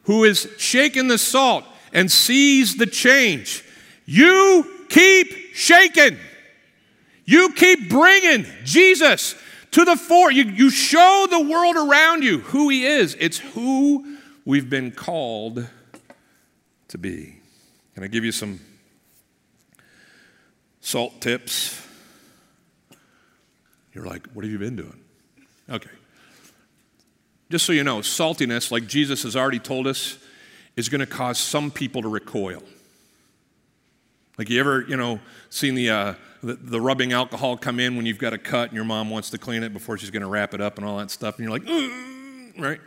[0.05, 3.65] who is shaking the salt and sees the change,
[4.07, 6.17] you keep shaking.
[7.25, 9.35] You keep bringing Jesus
[9.73, 10.31] to the fore.
[10.31, 13.17] You, you show the world around you who He is.
[13.19, 15.67] It's who we've been called
[16.89, 17.41] to be.
[17.95, 18.61] Can I give you some
[20.81, 21.84] salt tips?
[23.95, 25.01] You're like, what have you been doing?
[25.71, 25.91] Okay.
[27.51, 30.19] Just so you know, saltiness, like Jesus has already told us,
[30.77, 32.63] is going to cause some people to recoil.
[34.37, 38.07] Like you ever, you know, seen the, uh, the, the rubbing alcohol come in when
[38.07, 40.29] you've got a cut and your mom wants to clean it before she's going to
[40.29, 42.81] wrap it up and all that stuff, and you're like, mm, right?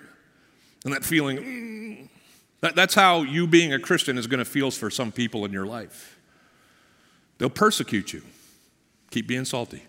[0.84, 2.10] And that feeling,
[2.60, 5.54] that, that's how you being a Christian is going to feel for some people in
[5.54, 6.20] your life.
[7.38, 8.24] They'll persecute you.
[9.12, 9.84] Keep being salty.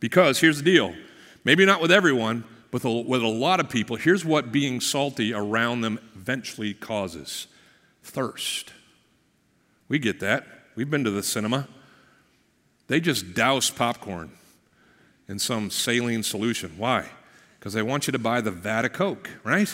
[0.00, 0.94] Because here's the deal
[1.44, 5.80] maybe not with everyone, but with a lot of people, here's what being salty around
[5.80, 7.46] them eventually causes
[8.02, 8.72] thirst.
[9.88, 10.46] We get that.
[10.76, 11.66] We've been to the cinema.
[12.88, 14.30] They just douse popcorn
[15.28, 16.72] in some saline solution.
[16.76, 17.06] Why?
[17.58, 19.72] Because they want you to buy the vat of Coke, right?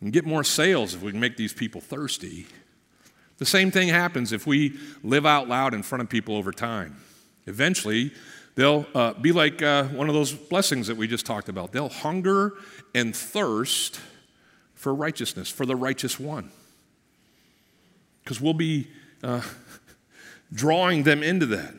[0.00, 2.46] And get more sales if we can make these people thirsty.
[3.38, 6.96] The same thing happens if we live out loud in front of people over time.
[7.46, 8.12] Eventually,
[8.54, 11.72] They'll uh, be like uh, one of those blessings that we just talked about.
[11.72, 12.54] They'll hunger
[12.94, 14.00] and thirst
[14.74, 16.50] for righteousness, for the righteous one.
[18.22, 18.88] Because we'll be
[19.22, 19.42] uh,
[20.52, 21.74] drawing them into that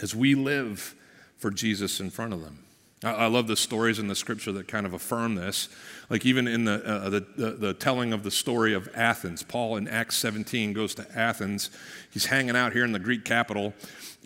[0.00, 0.94] as we live
[1.36, 2.65] for Jesus in front of them.
[3.04, 5.68] I, I love the stories in the scripture that kind of affirm this.
[6.08, 9.76] Like even in the, uh, the, the, the, telling of the story of Athens, Paul
[9.76, 11.70] in Acts 17 goes to Athens.
[12.10, 13.74] He's hanging out here in the Greek capital,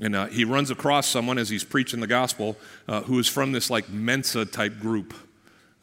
[0.01, 2.57] and uh, he runs across someone as he's preaching the gospel
[2.87, 5.15] uh, who is from this like Mensa type group.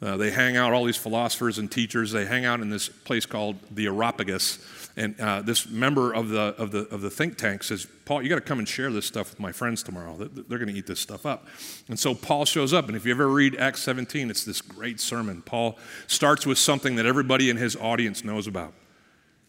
[0.00, 3.26] Uh, they hang out, all these philosophers and teachers, they hang out in this place
[3.26, 4.58] called the Areopagus.
[4.98, 8.28] And uh, this member of the, of, the, of the think tank says, Paul, you
[8.28, 10.16] got to come and share this stuff with my friends tomorrow.
[10.16, 11.46] They're going to eat this stuff up.
[11.86, 12.88] And so Paul shows up.
[12.88, 15.40] And if you ever read Acts 17, it's this great sermon.
[15.42, 18.74] Paul starts with something that everybody in his audience knows about.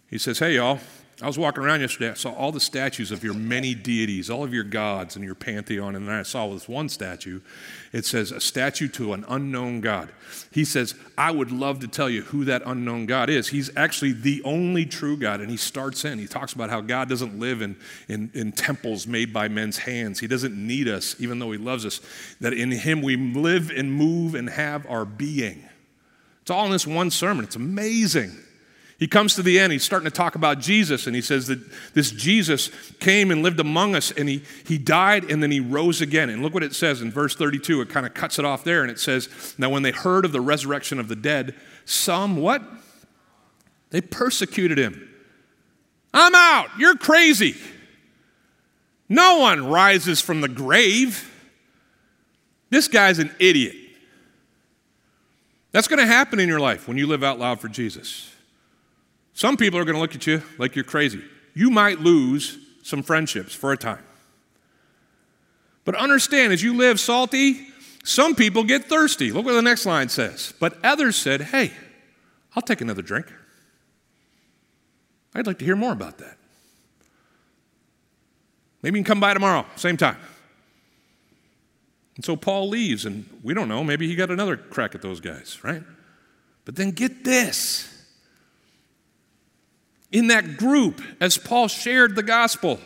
[0.08, 0.80] He says, Hey, y'all,
[1.22, 2.12] I was walking around yesterday.
[2.12, 5.36] I saw all the statues of your many deities, all of your gods and your
[5.36, 5.98] pantheon.
[5.98, 7.42] And then I saw this one statue.
[7.92, 10.14] It says, A statue to an unknown God.
[10.50, 13.50] He says, I would love to tell you who that unknown God is.
[13.50, 15.42] He's actually the only true God.
[15.42, 17.76] And he starts in, he talks about how God doesn't live in,
[18.08, 20.22] in, in temples made by men's hands.
[20.22, 22.00] He doesn't need us, even though he loves us.
[22.40, 25.68] That in him we live and move and have our being.
[26.44, 27.44] It's all in this one sermon.
[27.44, 28.38] It's amazing.
[29.00, 31.60] He comes to the end, he's starting to talk about Jesus, and he says that
[31.94, 36.02] this Jesus came and lived among us, and he, he died and then he rose
[36.02, 36.30] again.
[36.30, 37.80] And look what it says in verse 32.
[37.80, 40.34] It kind of cuts it off there, and it says, Now when they heard of
[40.34, 42.62] the resurrection of the dead, some what?
[43.92, 45.10] They persecuted him.
[46.14, 46.68] I'm out.
[46.78, 47.56] You're crazy.
[49.08, 51.32] No one rises from the grave.
[52.70, 53.76] This guy's an idiot.
[55.72, 58.30] That's going to happen in your life when you live out loud for Jesus.
[59.40, 61.24] Some people are going to look at you like you're crazy.
[61.54, 64.04] You might lose some friendships for a time.
[65.86, 67.66] But understand, as you live salty,
[68.04, 69.32] some people get thirsty.
[69.32, 70.54] Look what the next line says.
[70.60, 71.72] But others said, Hey,
[72.54, 73.32] I'll take another drink.
[75.34, 76.38] I'd like to hear more about that.
[78.84, 80.18] Maybe you can come by tomorrow, same time.
[82.18, 85.22] And so Paul leaves, and we don't know, maybe he got another crack at those
[85.22, 85.84] guys, right?
[86.66, 87.99] But then get this
[90.12, 92.80] in that group, as Paul shared the gospel,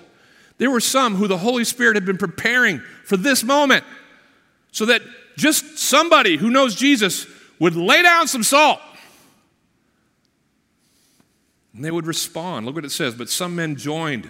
[0.58, 3.84] there were some who the Holy Spirit had been preparing for this moment
[4.72, 5.02] so that
[5.38, 7.26] just somebody who knows Jesus
[7.60, 8.80] would lay down some salt.
[11.74, 12.66] And they would respond.
[12.66, 13.16] Look what it says.
[13.16, 14.30] But some men joined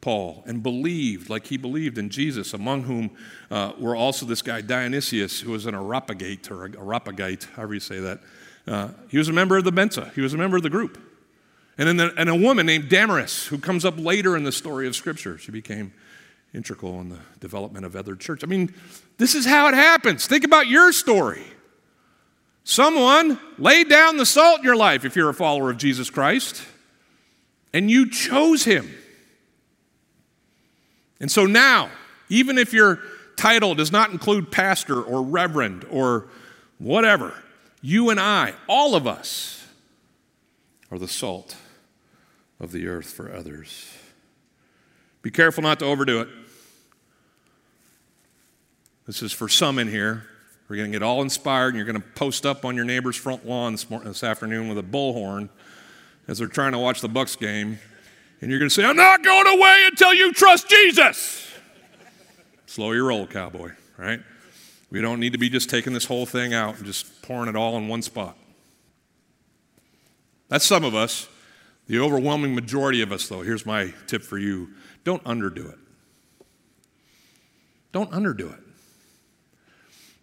[0.00, 3.10] Paul and believed like he believed in Jesus, among whom
[3.50, 7.98] uh, were also this guy Dionysius, who was an Areopagite or Areopagite, however you say
[7.98, 8.20] that.
[8.66, 11.07] Uh, he was a member of the Mensa, he was a member of the group.
[11.78, 14.88] And then the, and a woman named Damaris, who comes up later in the story
[14.88, 15.38] of Scripture.
[15.38, 15.92] She became
[16.52, 18.42] integral in the development of other church.
[18.42, 18.74] I mean,
[19.16, 20.26] this is how it happens.
[20.26, 21.44] Think about your story.
[22.64, 26.62] Someone laid down the salt in your life if you're a follower of Jesus Christ,
[27.72, 28.92] and you chose him.
[31.20, 31.90] And so now,
[32.28, 33.00] even if your
[33.36, 36.28] title does not include pastor or reverend or
[36.78, 37.34] whatever,
[37.80, 39.64] you and I, all of us,
[40.90, 41.54] are the salt
[42.60, 43.92] of the earth for others.
[45.22, 46.28] Be careful not to overdo it.
[49.06, 50.24] This is for some in here.
[50.68, 53.16] We're going to get all inspired, and you're going to post up on your neighbor's
[53.16, 55.48] front lawn this, morning, this afternoon with a bullhorn
[56.26, 57.78] as they're trying to watch the Bucks game.
[58.40, 61.50] And you're going to say, I'm not going away until you trust Jesus.
[62.66, 64.20] Slow your roll, cowboy, right?
[64.90, 67.56] We don't need to be just taking this whole thing out and just pouring it
[67.56, 68.36] all in one spot.
[70.48, 71.28] That's some of us.
[71.88, 74.68] The overwhelming majority of us, though, here's my tip for you
[75.04, 75.78] don't underdo it.
[77.92, 78.60] Don't underdo it.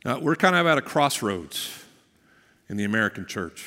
[0.06, 1.84] Uh, we're kind of at a crossroads
[2.69, 3.65] in the American church.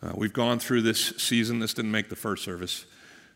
[0.00, 1.58] Uh, we've gone through this season.
[1.58, 2.86] This didn't make the first service,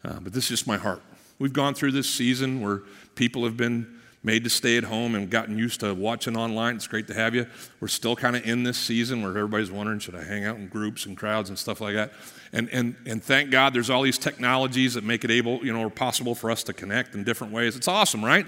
[0.05, 1.03] uh, but this is just my heart.
[1.41, 2.83] We've gone through this season where
[3.17, 6.75] people have been made to stay at home and gotten used to watching online.
[6.75, 7.47] It's great to have you.
[7.79, 10.67] We're still kind of in this season where everybody's wondering, should I hang out in
[10.67, 12.11] groups and crowds and stuff like that?
[12.53, 15.81] And, and, and thank God there's all these technologies that make it able, you know,
[15.81, 17.77] or possible for us to connect in different ways.
[17.77, 18.47] It's awesome, right?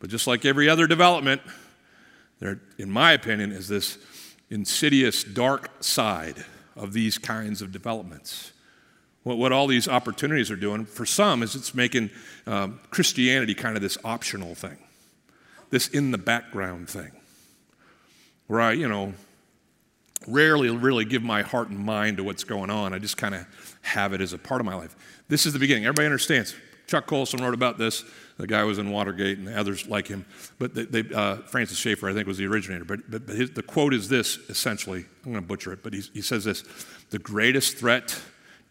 [0.00, 1.42] But just like every other development,
[2.40, 3.98] there, in my opinion, is this
[4.50, 8.52] insidious dark side of these kinds of developments.
[9.22, 12.10] What, what all these opportunities are doing, for some, is it's making
[12.46, 14.78] um, Christianity kind of this optional thing,
[15.70, 17.12] this in the background thing,
[18.46, 19.14] where I, you know,
[20.26, 22.92] rarely really give my heart and mind to what's going on.
[22.92, 23.46] I just kind of
[23.82, 24.96] have it as a part of my life.
[25.28, 25.84] This is the beginning.
[25.84, 26.54] Everybody understands.
[26.86, 28.02] Chuck Colson wrote about this.
[28.38, 30.24] The guy was in Watergate and others like him.
[30.58, 32.84] But they, they, uh, Francis Schaeffer, I think, was the originator.
[32.84, 35.92] But, but, but his, the quote is this essentially I'm going to butcher it, but
[35.92, 36.64] he, he says this
[37.10, 38.18] The greatest threat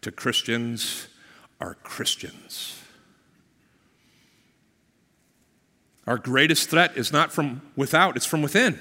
[0.00, 1.06] to Christians
[1.60, 2.77] are Christians.
[6.08, 8.78] Our greatest threat is not from without, it's from within.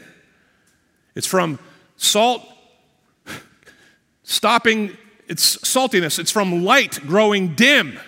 [1.13, 1.59] It's from
[1.97, 2.41] salt
[4.23, 4.95] stopping
[5.27, 7.99] its saltiness, it's from light growing dim.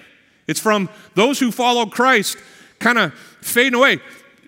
[0.48, 2.38] It's from those who follow Christ
[2.80, 4.00] kind of fading away.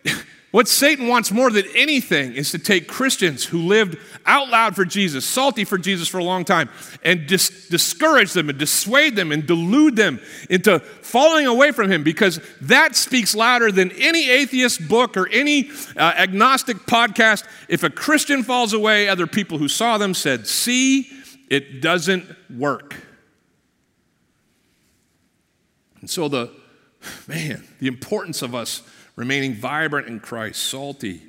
[0.51, 4.83] What Satan wants more than anything is to take Christians who lived out loud for
[4.83, 6.69] Jesus, salty for Jesus for a long time,
[7.03, 12.03] and dis- discourage them and dissuade them and delude them into falling away from Him
[12.03, 17.47] because that speaks louder than any atheist book or any uh, agnostic podcast.
[17.69, 21.09] If a Christian falls away, other people who saw them said, See,
[21.49, 22.95] it doesn't work.
[26.01, 26.51] And so, the
[27.25, 28.81] man, the importance of us
[29.15, 31.21] remaining vibrant in Christ, salty,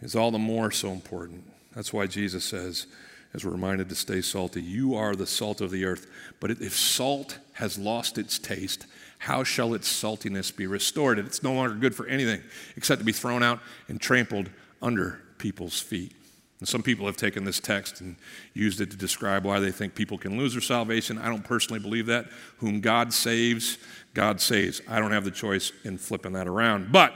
[0.00, 1.44] is all the more so important.
[1.74, 2.86] That's why Jesus says,
[3.34, 6.06] as we're reminded to stay salty, you are the salt of the earth.
[6.40, 8.86] But if salt has lost its taste,
[9.18, 11.18] how shall its saltiness be restored?
[11.18, 12.42] It's no longer good for anything
[12.76, 16.12] except to be thrown out and trampled under people's feet.
[16.60, 18.16] And some people have taken this text and
[18.52, 21.18] used it to describe why they think people can lose their salvation.
[21.18, 22.26] I don't personally believe that.
[22.58, 23.78] Whom God saves,
[24.14, 24.80] God saves.
[24.88, 26.90] I don't have the choice in flipping that around.
[26.90, 27.14] But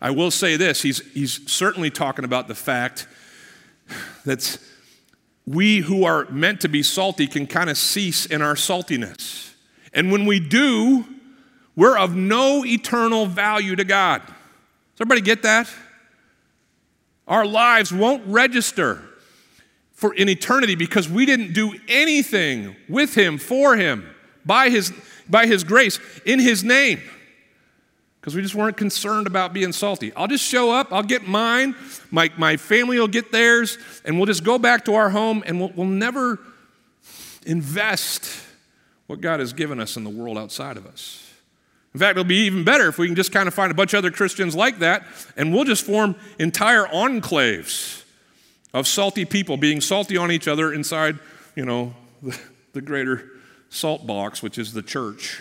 [0.00, 3.08] I will say this he's, he's certainly talking about the fact
[4.24, 4.58] that
[5.46, 9.52] we who are meant to be salty can kind of cease in our saltiness.
[9.92, 11.04] And when we do,
[11.76, 14.22] we're of no eternal value to God.
[14.24, 15.68] Does everybody get that?
[17.26, 19.02] Our lives won't register
[19.92, 24.08] for in eternity because we didn't do anything with him, for him,
[24.44, 24.92] by his,
[25.28, 27.00] by his grace, in his name.
[28.20, 30.12] Because we just weren't concerned about being salty.
[30.14, 31.74] I'll just show up, I'll get mine,
[32.10, 35.60] my, my family will get theirs, and we'll just go back to our home and
[35.60, 36.38] we'll, we'll never
[37.46, 38.30] invest
[39.06, 41.33] what God has given us in the world outside of us.
[41.94, 43.94] In fact, it'll be even better if we can just kind of find a bunch
[43.94, 45.04] of other Christians like that,
[45.36, 48.02] and we'll just form entire enclaves
[48.72, 51.20] of salty people being salty on each other inside,
[51.54, 52.38] you know, the,
[52.72, 53.30] the greater
[53.68, 55.40] salt box, which is the church,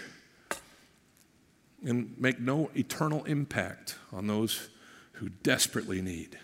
[1.84, 4.70] and make no eternal impact on those
[5.14, 6.38] who desperately need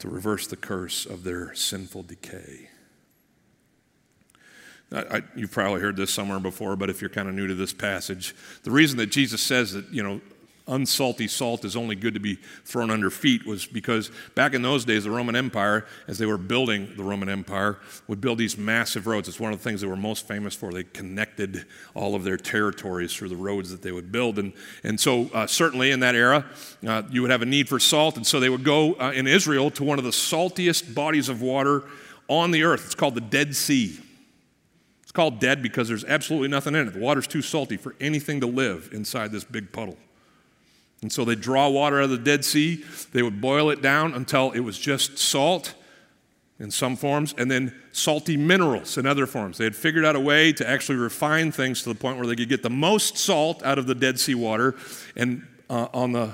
[0.00, 2.68] to reverse the curse of their sinful decay.
[4.92, 7.72] I, you've probably heard this somewhere before, but if you're kind of new to this
[7.72, 10.20] passage, the reason that Jesus says that, you know,
[10.68, 14.84] unsalty salt is only good to be thrown under feet was because back in those
[14.84, 17.78] days, the Roman Empire, as they were building the Roman Empire,
[18.08, 19.28] would build these massive roads.
[19.28, 20.72] It's one of the things they were most famous for.
[20.72, 24.38] They connected all of their territories through the roads that they would build.
[24.38, 26.44] And, and so, uh, certainly in that era,
[26.86, 28.16] uh, you would have a need for salt.
[28.16, 31.42] And so they would go uh, in Israel to one of the saltiest bodies of
[31.42, 31.84] water
[32.28, 32.86] on the earth.
[32.86, 34.00] It's called the Dead Sea.
[35.16, 36.92] Called dead because there's absolutely nothing in it.
[36.92, 39.96] The water's too salty for anything to live inside this big puddle.
[41.00, 42.84] And so they draw water out of the Dead Sea.
[43.14, 45.72] They would boil it down until it was just salt
[46.58, 49.56] in some forms, and then salty minerals in other forms.
[49.56, 52.36] They had figured out a way to actually refine things to the point where they
[52.36, 54.74] could get the most salt out of the Dead Sea water.
[55.16, 56.32] And uh, on the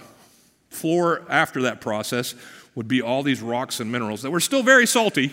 [0.71, 2.35] floor after that process
[2.75, 5.33] would be all these rocks and minerals that were still very salty,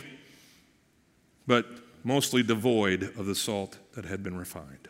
[1.47, 1.65] but
[2.03, 4.87] mostly devoid of the salt that had been refined.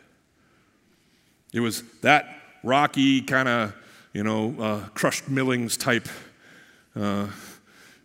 [1.52, 2.26] It was that
[2.62, 3.74] rocky kind of
[4.12, 6.08] you know, uh, crushed millings type
[6.96, 7.28] uh,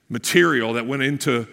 [0.10, 1.47] material that went into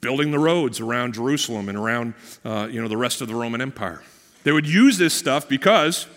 [0.00, 3.60] building the roads around Jerusalem and around, uh, you know, the rest of the Roman
[3.60, 4.02] Empire.
[4.42, 6.08] They would use this stuff because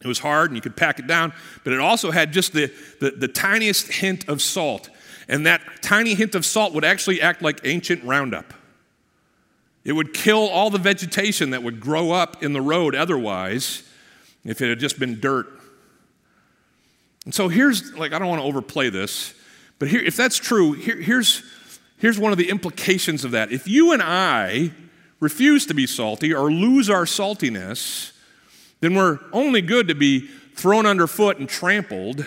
[0.00, 2.72] it was hard and you could pack it down, but it also had just the,
[3.00, 4.88] the, the tiniest hint of salt.
[5.28, 8.54] And that tiny hint of salt would actually act like ancient Roundup.
[9.84, 13.82] It would kill all the vegetation that would grow up in the road otherwise
[14.44, 15.46] if it had just been dirt
[17.24, 19.34] and so here's, like, I don't want to overplay this,
[19.78, 21.42] but here, if that's true, here, here's,
[21.98, 23.52] here's one of the implications of that.
[23.52, 24.72] If you and I
[25.20, 28.12] refuse to be salty or lose our saltiness,
[28.80, 30.26] then we're only good to be
[30.56, 32.26] thrown underfoot and trampled.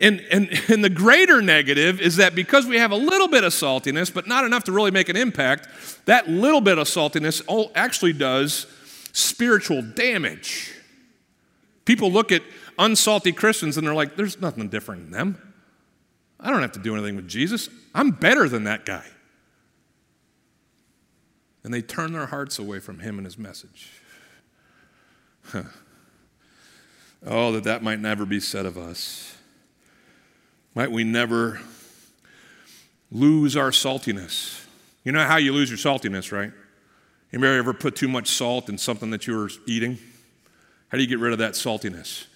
[0.00, 3.52] And, and, and the greater negative is that because we have a little bit of
[3.52, 5.68] saltiness, but not enough to really make an impact,
[6.06, 7.42] that little bit of saltiness
[7.74, 8.66] actually does
[9.12, 10.74] spiritual damage.
[11.84, 12.42] People look at
[12.78, 15.54] unsalty Christians and they're like, there's nothing different in them.
[16.40, 17.68] I don't have to do anything with Jesus.
[17.94, 19.04] I'm better than that guy.
[21.64, 23.90] And they turn their hearts away from him and his message.
[25.46, 25.64] Huh.
[27.26, 29.37] Oh, that that might never be said of us.
[30.78, 31.60] Might we never
[33.10, 34.64] lose our saltiness?
[35.02, 36.52] You know how you lose your saltiness, right?
[37.32, 39.98] Anybody ever put too much salt in something that you were eating?
[40.90, 42.26] How do you get rid of that saltiness?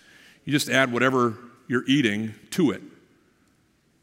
[0.45, 1.39] You just add whatever
[1.69, 2.83] you're eating to it.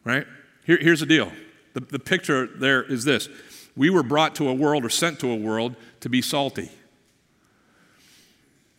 [0.05, 0.25] Right?
[0.65, 1.33] Here, here's the deal
[1.73, 3.27] the, the picture there is this
[3.75, 6.71] we were brought to a world or sent to a world to be salty.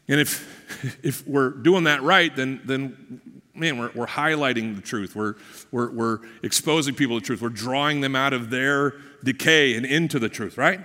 [0.09, 5.15] And if, if we're doing that right, then, then man, we're, we're highlighting the truth.
[5.15, 5.35] We're,
[5.71, 7.43] we're, we're exposing people to truth.
[7.43, 10.81] We're drawing them out of their decay and into the truth, right?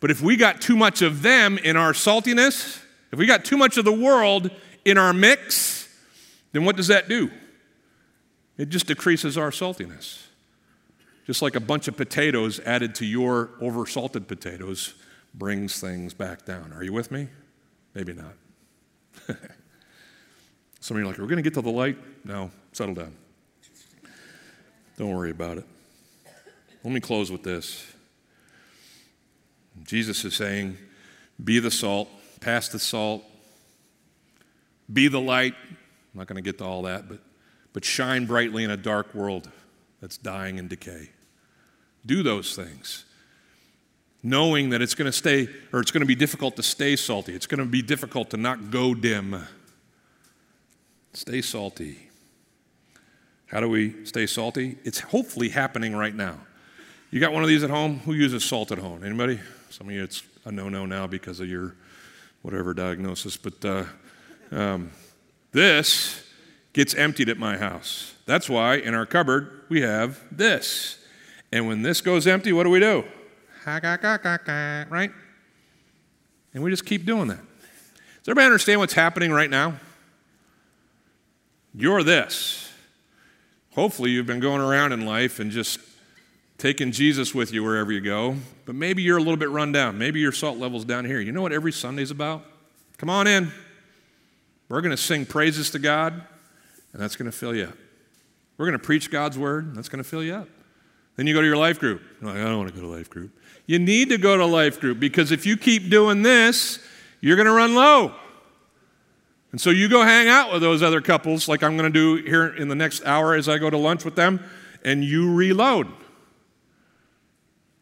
[0.00, 2.82] But if we got too much of them in our saltiness,
[3.12, 4.50] if we got too much of the world
[4.84, 5.88] in our mix,
[6.50, 7.30] then what does that do?
[8.58, 10.26] It just decreases our saltiness.
[11.26, 14.94] Just like a bunch of potatoes added to your oversalted potatoes
[15.34, 16.72] brings things back down.
[16.72, 17.28] Are you with me?
[17.94, 18.34] Maybe not.
[20.82, 21.96] Some of you are like, We're going to get to the light?
[22.24, 23.14] No, settle down.
[24.98, 25.64] Don't worry about it.
[26.82, 27.86] Let me close with this.
[29.84, 30.76] Jesus is saying,
[31.42, 32.08] Be the salt,
[32.40, 33.22] pass the salt,
[34.92, 37.20] be the light, I'm not going to get to all that, but,
[37.72, 39.48] but shine brightly in a dark world
[40.00, 41.10] that's dying and decay.
[42.04, 43.04] Do those things.
[44.24, 47.34] Knowing that it's going to stay, or it's going to be difficult to stay salty.
[47.34, 49.46] It's going to be difficult to not go dim.
[51.14, 52.08] Stay salty.
[53.46, 54.78] How do we stay salty?
[54.82, 56.38] It's hopefully happening right now.
[57.10, 57.98] You got one of these at home?
[58.00, 59.04] Who uses salt at home?
[59.04, 59.38] Anybody?
[59.68, 61.76] Some of you, it's a no no now because of your
[62.40, 63.84] whatever diagnosis, but uh,
[64.50, 64.90] um,
[65.52, 66.24] this
[66.72, 68.14] gets emptied at my house.
[68.24, 70.98] That's why in our cupboard we have this.
[71.52, 73.04] And when this goes empty, what do we do?
[74.90, 75.10] Right?
[76.54, 77.38] And we just keep doing that.
[77.38, 79.78] Does everybody understand what's happening right now?
[81.74, 82.70] You're this.
[83.74, 85.78] Hopefully, you've been going around in life and just
[86.58, 89.98] taking Jesus with you wherever you go, but maybe you're a little bit run down.
[89.98, 91.20] Maybe your salt level's down here.
[91.20, 92.44] You know what every Sunday's about?
[92.98, 93.50] Come on in.
[94.68, 96.12] We're going to sing praises to God,
[96.92, 97.76] and that's going to fill you up.
[98.58, 100.48] We're going to preach God's word, and that's going to fill you up.
[101.16, 102.00] Then you go to your life group.
[102.20, 103.32] Like, I don't want to go to life group.
[103.66, 106.78] You need to go to life group because if you keep doing this,
[107.20, 108.14] you're going to run low.
[109.52, 112.22] And so you go hang out with those other couples, like I'm going to do
[112.28, 114.42] here in the next hour as I go to lunch with them,
[114.84, 115.88] and you reload.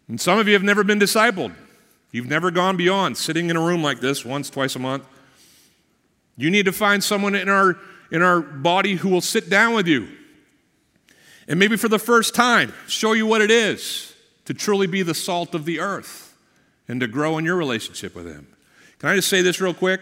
[0.09, 1.55] And some of you have never been discipled.
[2.11, 5.05] You've never gone beyond sitting in a room like this once, twice a month
[6.41, 7.77] you need to find someone in our,
[8.11, 10.09] in our body who will sit down with you
[11.47, 14.15] and maybe for the first time show you what it is
[14.47, 16.35] to truly be the salt of the earth
[16.89, 18.47] and to grow in your relationship with Him.
[18.99, 20.01] Can I just say this real quick?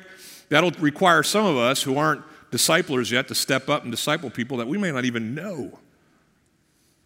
[0.49, 4.57] That'll require some of us who aren't disciplers yet to step up and disciple people
[4.59, 5.79] that we may not even know.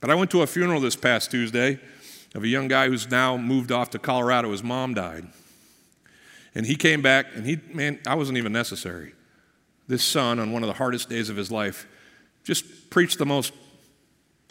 [0.01, 1.79] But I went to a funeral this past Tuesday
[2.35, 4.51] of a young guy who's now moved off to Colorado.
[4.53, 5.27] His mom died.
[6.55, 9.15] And he came back, and he, man, I wasn't even necessary.
[9.89, 11.87] This son, on one of the hardest days of his life,
[12.45, 13.53] just preached the most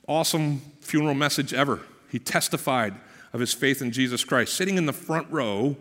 [0.07, 1.81] awesome funeral message ever.
[2.09, 2.95] He testified
[3.33, 4.55] of his faith in Jesus Christ.
[4.55, 5.77] Sitting in the front row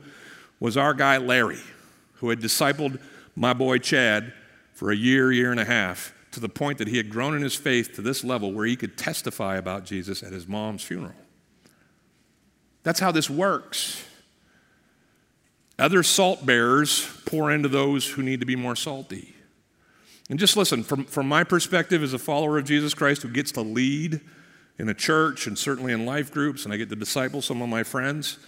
[0.61, 1.61] was our guy Larry,
[2.21, 3.01] who had discipled
[3.35, 4.33] my boy Chad
[4.73, 7.43] for a year, year and a half, to the point that he had grown in
[7.43, 11.15] his faith to this level where he could testify about Jesus at his mom's funeral.
[12.83, 14.05] That's how this works.
[15.79, 19.35] Other salt bearers pour into those who need to be more salty.
[20.29, 23.51] And just listen, from, from my perspective as a follower of Jesus Christ who gets
[23.53, 24.21] to lead
[24.79, 27.69] in a church and certainly in life groups, and I get to disciple some of
[27.69, 28.39] my friends,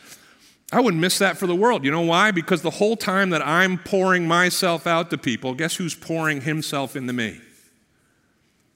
[0.73, 1.85] I wouldn't miss that for the world.
[1.85, 2.31] You know why?
[2.31, 6.97] Because the whole time that I'm pouring myself out to people, guess who's pouring himself
[6.97, 7.39] into me?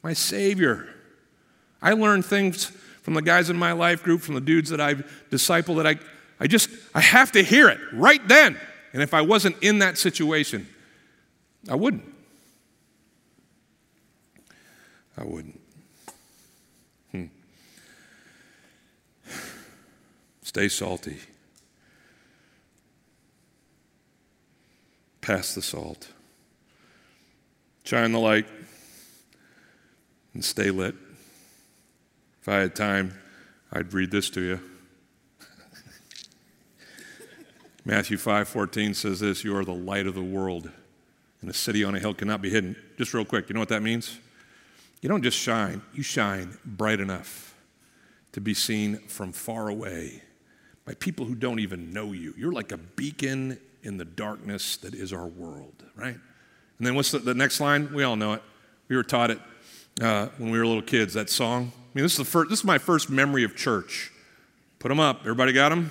[0.02, 0.86] My Savior.
[1.80, 2.66] I learned things
[3.00, 5.96] from the guys in my life group, from the dudes that I've discipled that I,
[6.38, 8.60] I just, I have to hear it right then.
[8.92, 10.68] And if I wasn't in that situation,
[11.68, 12.04] I wouldn't.
[15.16, 15.60] I wouldn't.
[17.10, 17.24] Hmm.
[20.42, 21.16] Stay salty.
[25.26, 26.12] Pass the salt.
[27.82, 28.46] Shine the light
[30.34, 30.94] and stay lit.
[32.40, 33.12] If I had time,
[33.72, 34.60] I'd read this to you.
[37.84, 40.70] Matthew 5:14 says this, you are the light of the world,
[41.40, 42.76] and a city on a hill cannot be hidden.
[42.96, 44.20] Just real quick, you know what that means?
[45.02, 47.56] You don't just shine, you shine bright enough
[48.30, 50.22] to be seen from far away
[50.84, 52.32] by people who don't even know you.
[52.38, 56.16] You're like a beacon in the darkness that is our world, right?
[56.78, 57.92] And then what's the, the next line?
[57.94, 58.42] We all know it.
[58.88, 59.38] We were taught it
[60.02, 61.72] uh, when we were little kids, that song.
[61.72, 64.10] I mean, this is, the first, this is my first memory of church.
[64.80, 65.20] Put them up.
[65.20, 65.90] Everybody got them?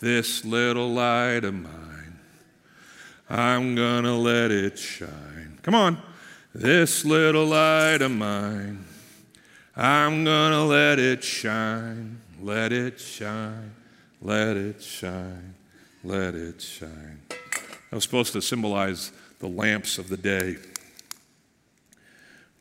[0.00, 2.18] This little light of mine,
[3.28, 5.58] I'm gonna let it shine.
[5.62, 6.02] Come on.
[6.54, 8.86] This little light of mine,
[9.76, 13.74] I'm gonna let it shine, let it shine,
[14.22, 15.54] let it shine,
[16.02, 17.20] let it shine.
[17.28, 20.56] That was supposed to symbolize the lamps of the day,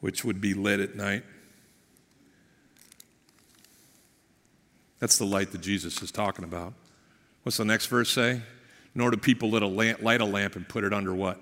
[0.01, 1.23] which would be lit at night.
[4.99, 6.73] That's the light that Jesus is talking about.
[7.43, 8.41] What's the next verse say?
[8.93, 11.39] Nor do people lit a lamp, light a lamp and put it under what?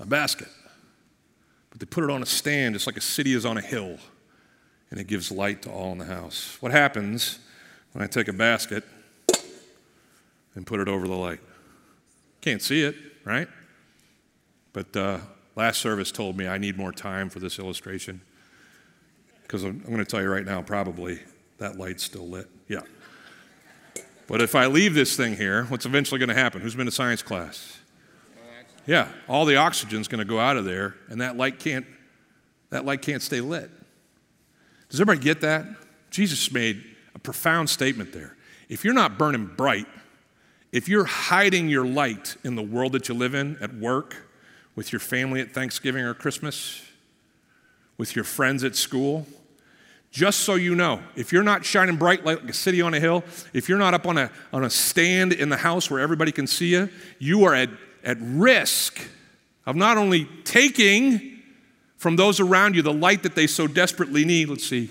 [0.00, 0.48] A basket.
[1.70, 3.98] But they put it on a stand, just like a city is on a hill,
[4.90, 6.56] and it gives light to all in the house.
[6.60, 7.38] What happens
[7.92, 8.84] when I take a basket
[10.58, 11.38] and put it over the light?
[12.40, 13.46] Can't see it, right?
[14.72, 15.18] But uh,
[15.54, 18.20] last service told me I need more time for this illustration
[19.42, 21.20] because I'm, I'm going to tell you right now, probably
[21.58, 22.50] that light's still lit.
[22.66, 22.80] Yeah.
[24.26, 26.60] But if I leave this thing here, what's eventually going to happen?
[26.60, 27.78] Who's been to science class?
[28.84, 31.86] Yeah, all the oxygen's going to go out of there, and that light can't
[32.70, 33.70] that light can't stay lit.
[34.88, 35.66] Does everybody get that?
[36.10, 36.82] Jesus made
[37.14, 38.36] a profound statement there.
[38.68, 39.86] If you're not burning bright,
[40.72, 44.16] if you're hiding your light in the world that you live in, at work,
[44.74, 46.82] with your family at Thanksgiving or Christmas,
[47.96, 49.26] with your friends at school,
[50.10, 53.24] just so you know, if you're not shining bright like a city on a hill,
[53.52, 56.46] if you're not up on a, on a stand in the house where everybody can
[56.46, 56.88] see you,
[57.18, 57.70] you are at
[58.04, 59.00] at risk
[59.66, 61.42] of not only taking
[61.96, 64.48] from those around you the light that they so desperately need.
[64.48, 64.90] Let's see.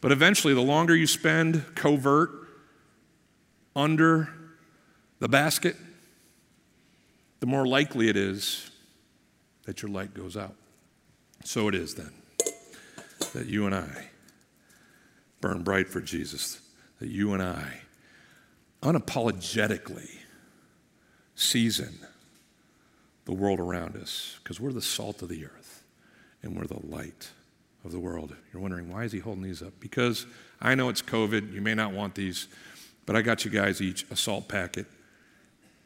[0.00, 2.30] But eventually, the longer you spend covert
[3.74, 4.28] under
[5.18, 5.76] the basket,
[7.40, 8.70] the more likely it is
[9.64, 10.54] that your light goes out.
[11.44, 12.12] So it is then
[13.32, 14.08] that you and I
[15.40, 16.60] burn bright for Jesus
[17.00, 17.80] that you and I
[18.82, 20.10] unapologetically
[21.34, 21.98] season
[23.24, 25.84] the world around us because we're the salt of the earth
[26.42, 27.30] and we're the light
[27.88, 28.36] of the world.
[28.52, 29.72] You're wondering, why is he holding these up?
[29.80, 30.26] Because
[30.60, 31.52] I know it's COVID.
[31.52, 32.46] You may not want these,
[33.06, 34.86] but I got you guys each a salt packet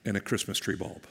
[0.04, 1.04] and a Christmas tree bulb.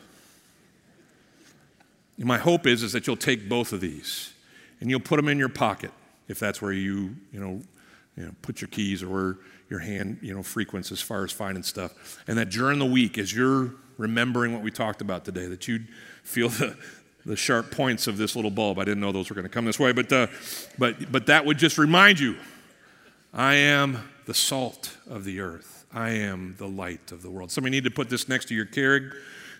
[2.18, 4.34] And my hope is, is that you'll take both of these
[4.80, 5.92] and you'll put them in your pocket
[6.28, 7.62] if that's where you, you know,
[8.18, 9.38] you know, put your keys or where
[9.70, 12.22] your hand, you know, frequents as far as finding stuff.
[12.28, 15.88] And that during the week, as you're remembering what we talked about today, that you'd
[16.24, 16.78] feel the,
[17.26, 18.80] the sharp points of this little bulb.
[18.80, 20.28] I didn't know those were going to come this way, but, uh,
[20.78, 22.38] but, but that would just remind you
[23.34, 27.52] I am the salt of the earth, I am the light of the world.
[27.52, 29.14] Some of need to put this next to your Keurig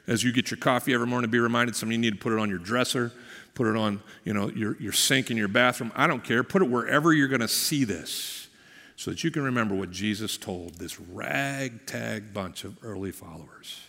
[0.08, 1.76] as you get your coffee every morning, to be reminded.
[1.76, 3.12] Some of you need to put it on your dresser,
[3.54, 5.92] put it on you know, your, your sink in your bathroom.
[5.96, 6.44] I don't care.
[6.44, 8.48] Put it wherever you're going to see this
[8.96, 13.82] so that you can remember what Jesus told this ragtag bunch of early followers.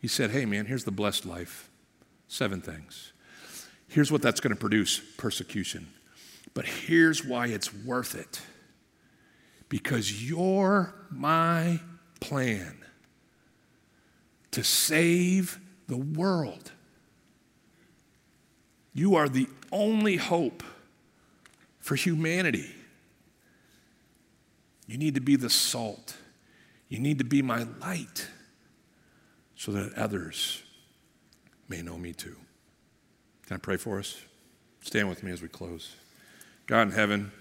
[0.00, 1.70] He said, Hey, man, here's the blessed life.
[2.28, 3.12] Seven things.
[3.88, 5.88] Here's what that's going to produce persecution.
[6.54, 8.40] But here's why it's worth it
[9.68, 11.80] because you're my
[12.20, 12.78] plan
[14.52, 16.72] to save the world.
[18.94, 20.62] You are the only hope
[21.78, 22.70] for humanity.
[24.86, 26.16] You need to be the salt.
[26.88, 28.28] You need to be my light
[29.56, 30.62] so that others
[31.68, 32.36] may know me too.
[33.46, 34.20] Can I pray for us?
[34.80, 35.94] Stand with me as we close.
[36.66, 37.32] God in heaven,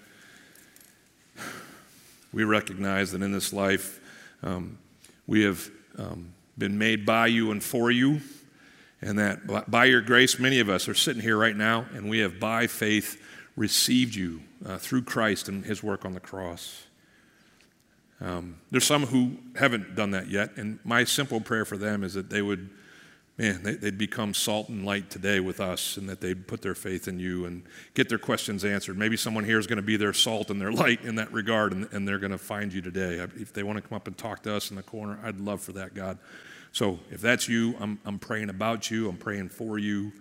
[2.31, 3.99] we recognize that in this life
[4.43, 4.77] um,
[5.27, 8.21] we have um, been made by you and for you,
[9.01, 12.19] and that by your grace, many of us are sitting here right now, and we
[12.19, 13.21] have by faith
[13.55, 16.83] received you uh, through Christ and his work on the cross.
[18.21, 22.13] Um, there's some who haven't done that yet, and my simple prayer for them is
[22.13, 22.69] that they would,
[23.37, 26.75] man, they, would become salt and light today with us, and that they'd put their
[26.75, 27.63] faith in you and
[27.93, 28.97] get their questions answered.
[28.97, 31.73] Maybe someone here is going to be their salt and their light in that regard,
[31.73, 33.15] and, and they're going to find you today.
[33.35, 35.61] If they want to come up and talk to us in the corner, I'd love
[35.61, 36.17] for that, God.
[36.71, 40.11] So if that's you, I'm, I'm praying about you, I'm praying for you.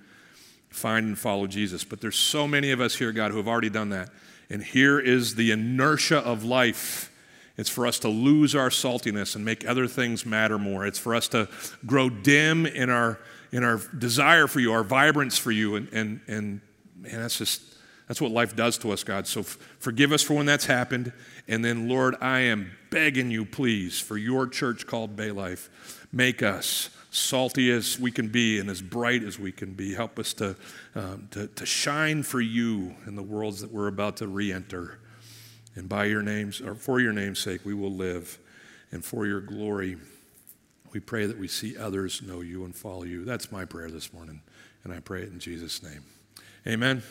[0.71, 1.85] Find and follow Jesus.
[1.85, 4.11] But there's so many of us here, God, who have already done that.
[4.51, 7.13] And here is the inertia of life
[7.57, 10.87] it's for us to lose our saltiness and make other things matter more.
[10.87, 11.49] It's for us to
[11.87, 13.21] grow dim in our,
[13.53, 15.77] in our desire for you, our vibrance for you.
[15.77, 16.61] And, and, and
[16.97, 17.63] man, that's just,
[18.09, 19.27] that's what life does to us, God.
[19.29, 21.13] So f- forgive us for when that's happened.
[21.47, 26.43] And then, Lord, I am begging you, please, for your church called Bay Life, make
[26.43, 29.95] us salty as we can be and as bright as we can be.
[29.95, 30.57] Help us to,
[30.97, 34.99] um, to, to shine for you in the worlds that we're about to re enter.
[35.77, 38.39] And by your names, or for your name's sake, we will live.
[38.93, 39.97] And for your glory,
[40.93, 43.25] we pray that we see others know you and follow you.
[43.25, 44.41] That's my prayer this morning.
[44.85, 46.05] And I pray it in Jesus' name.
[46.67, 47.03] Amen.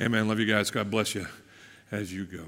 [0.00, 0.28] Amen.
[0.28, 0.70] Love you guys.
[0.70, 1.26] God bless you
[1.92, 2.44] as you go.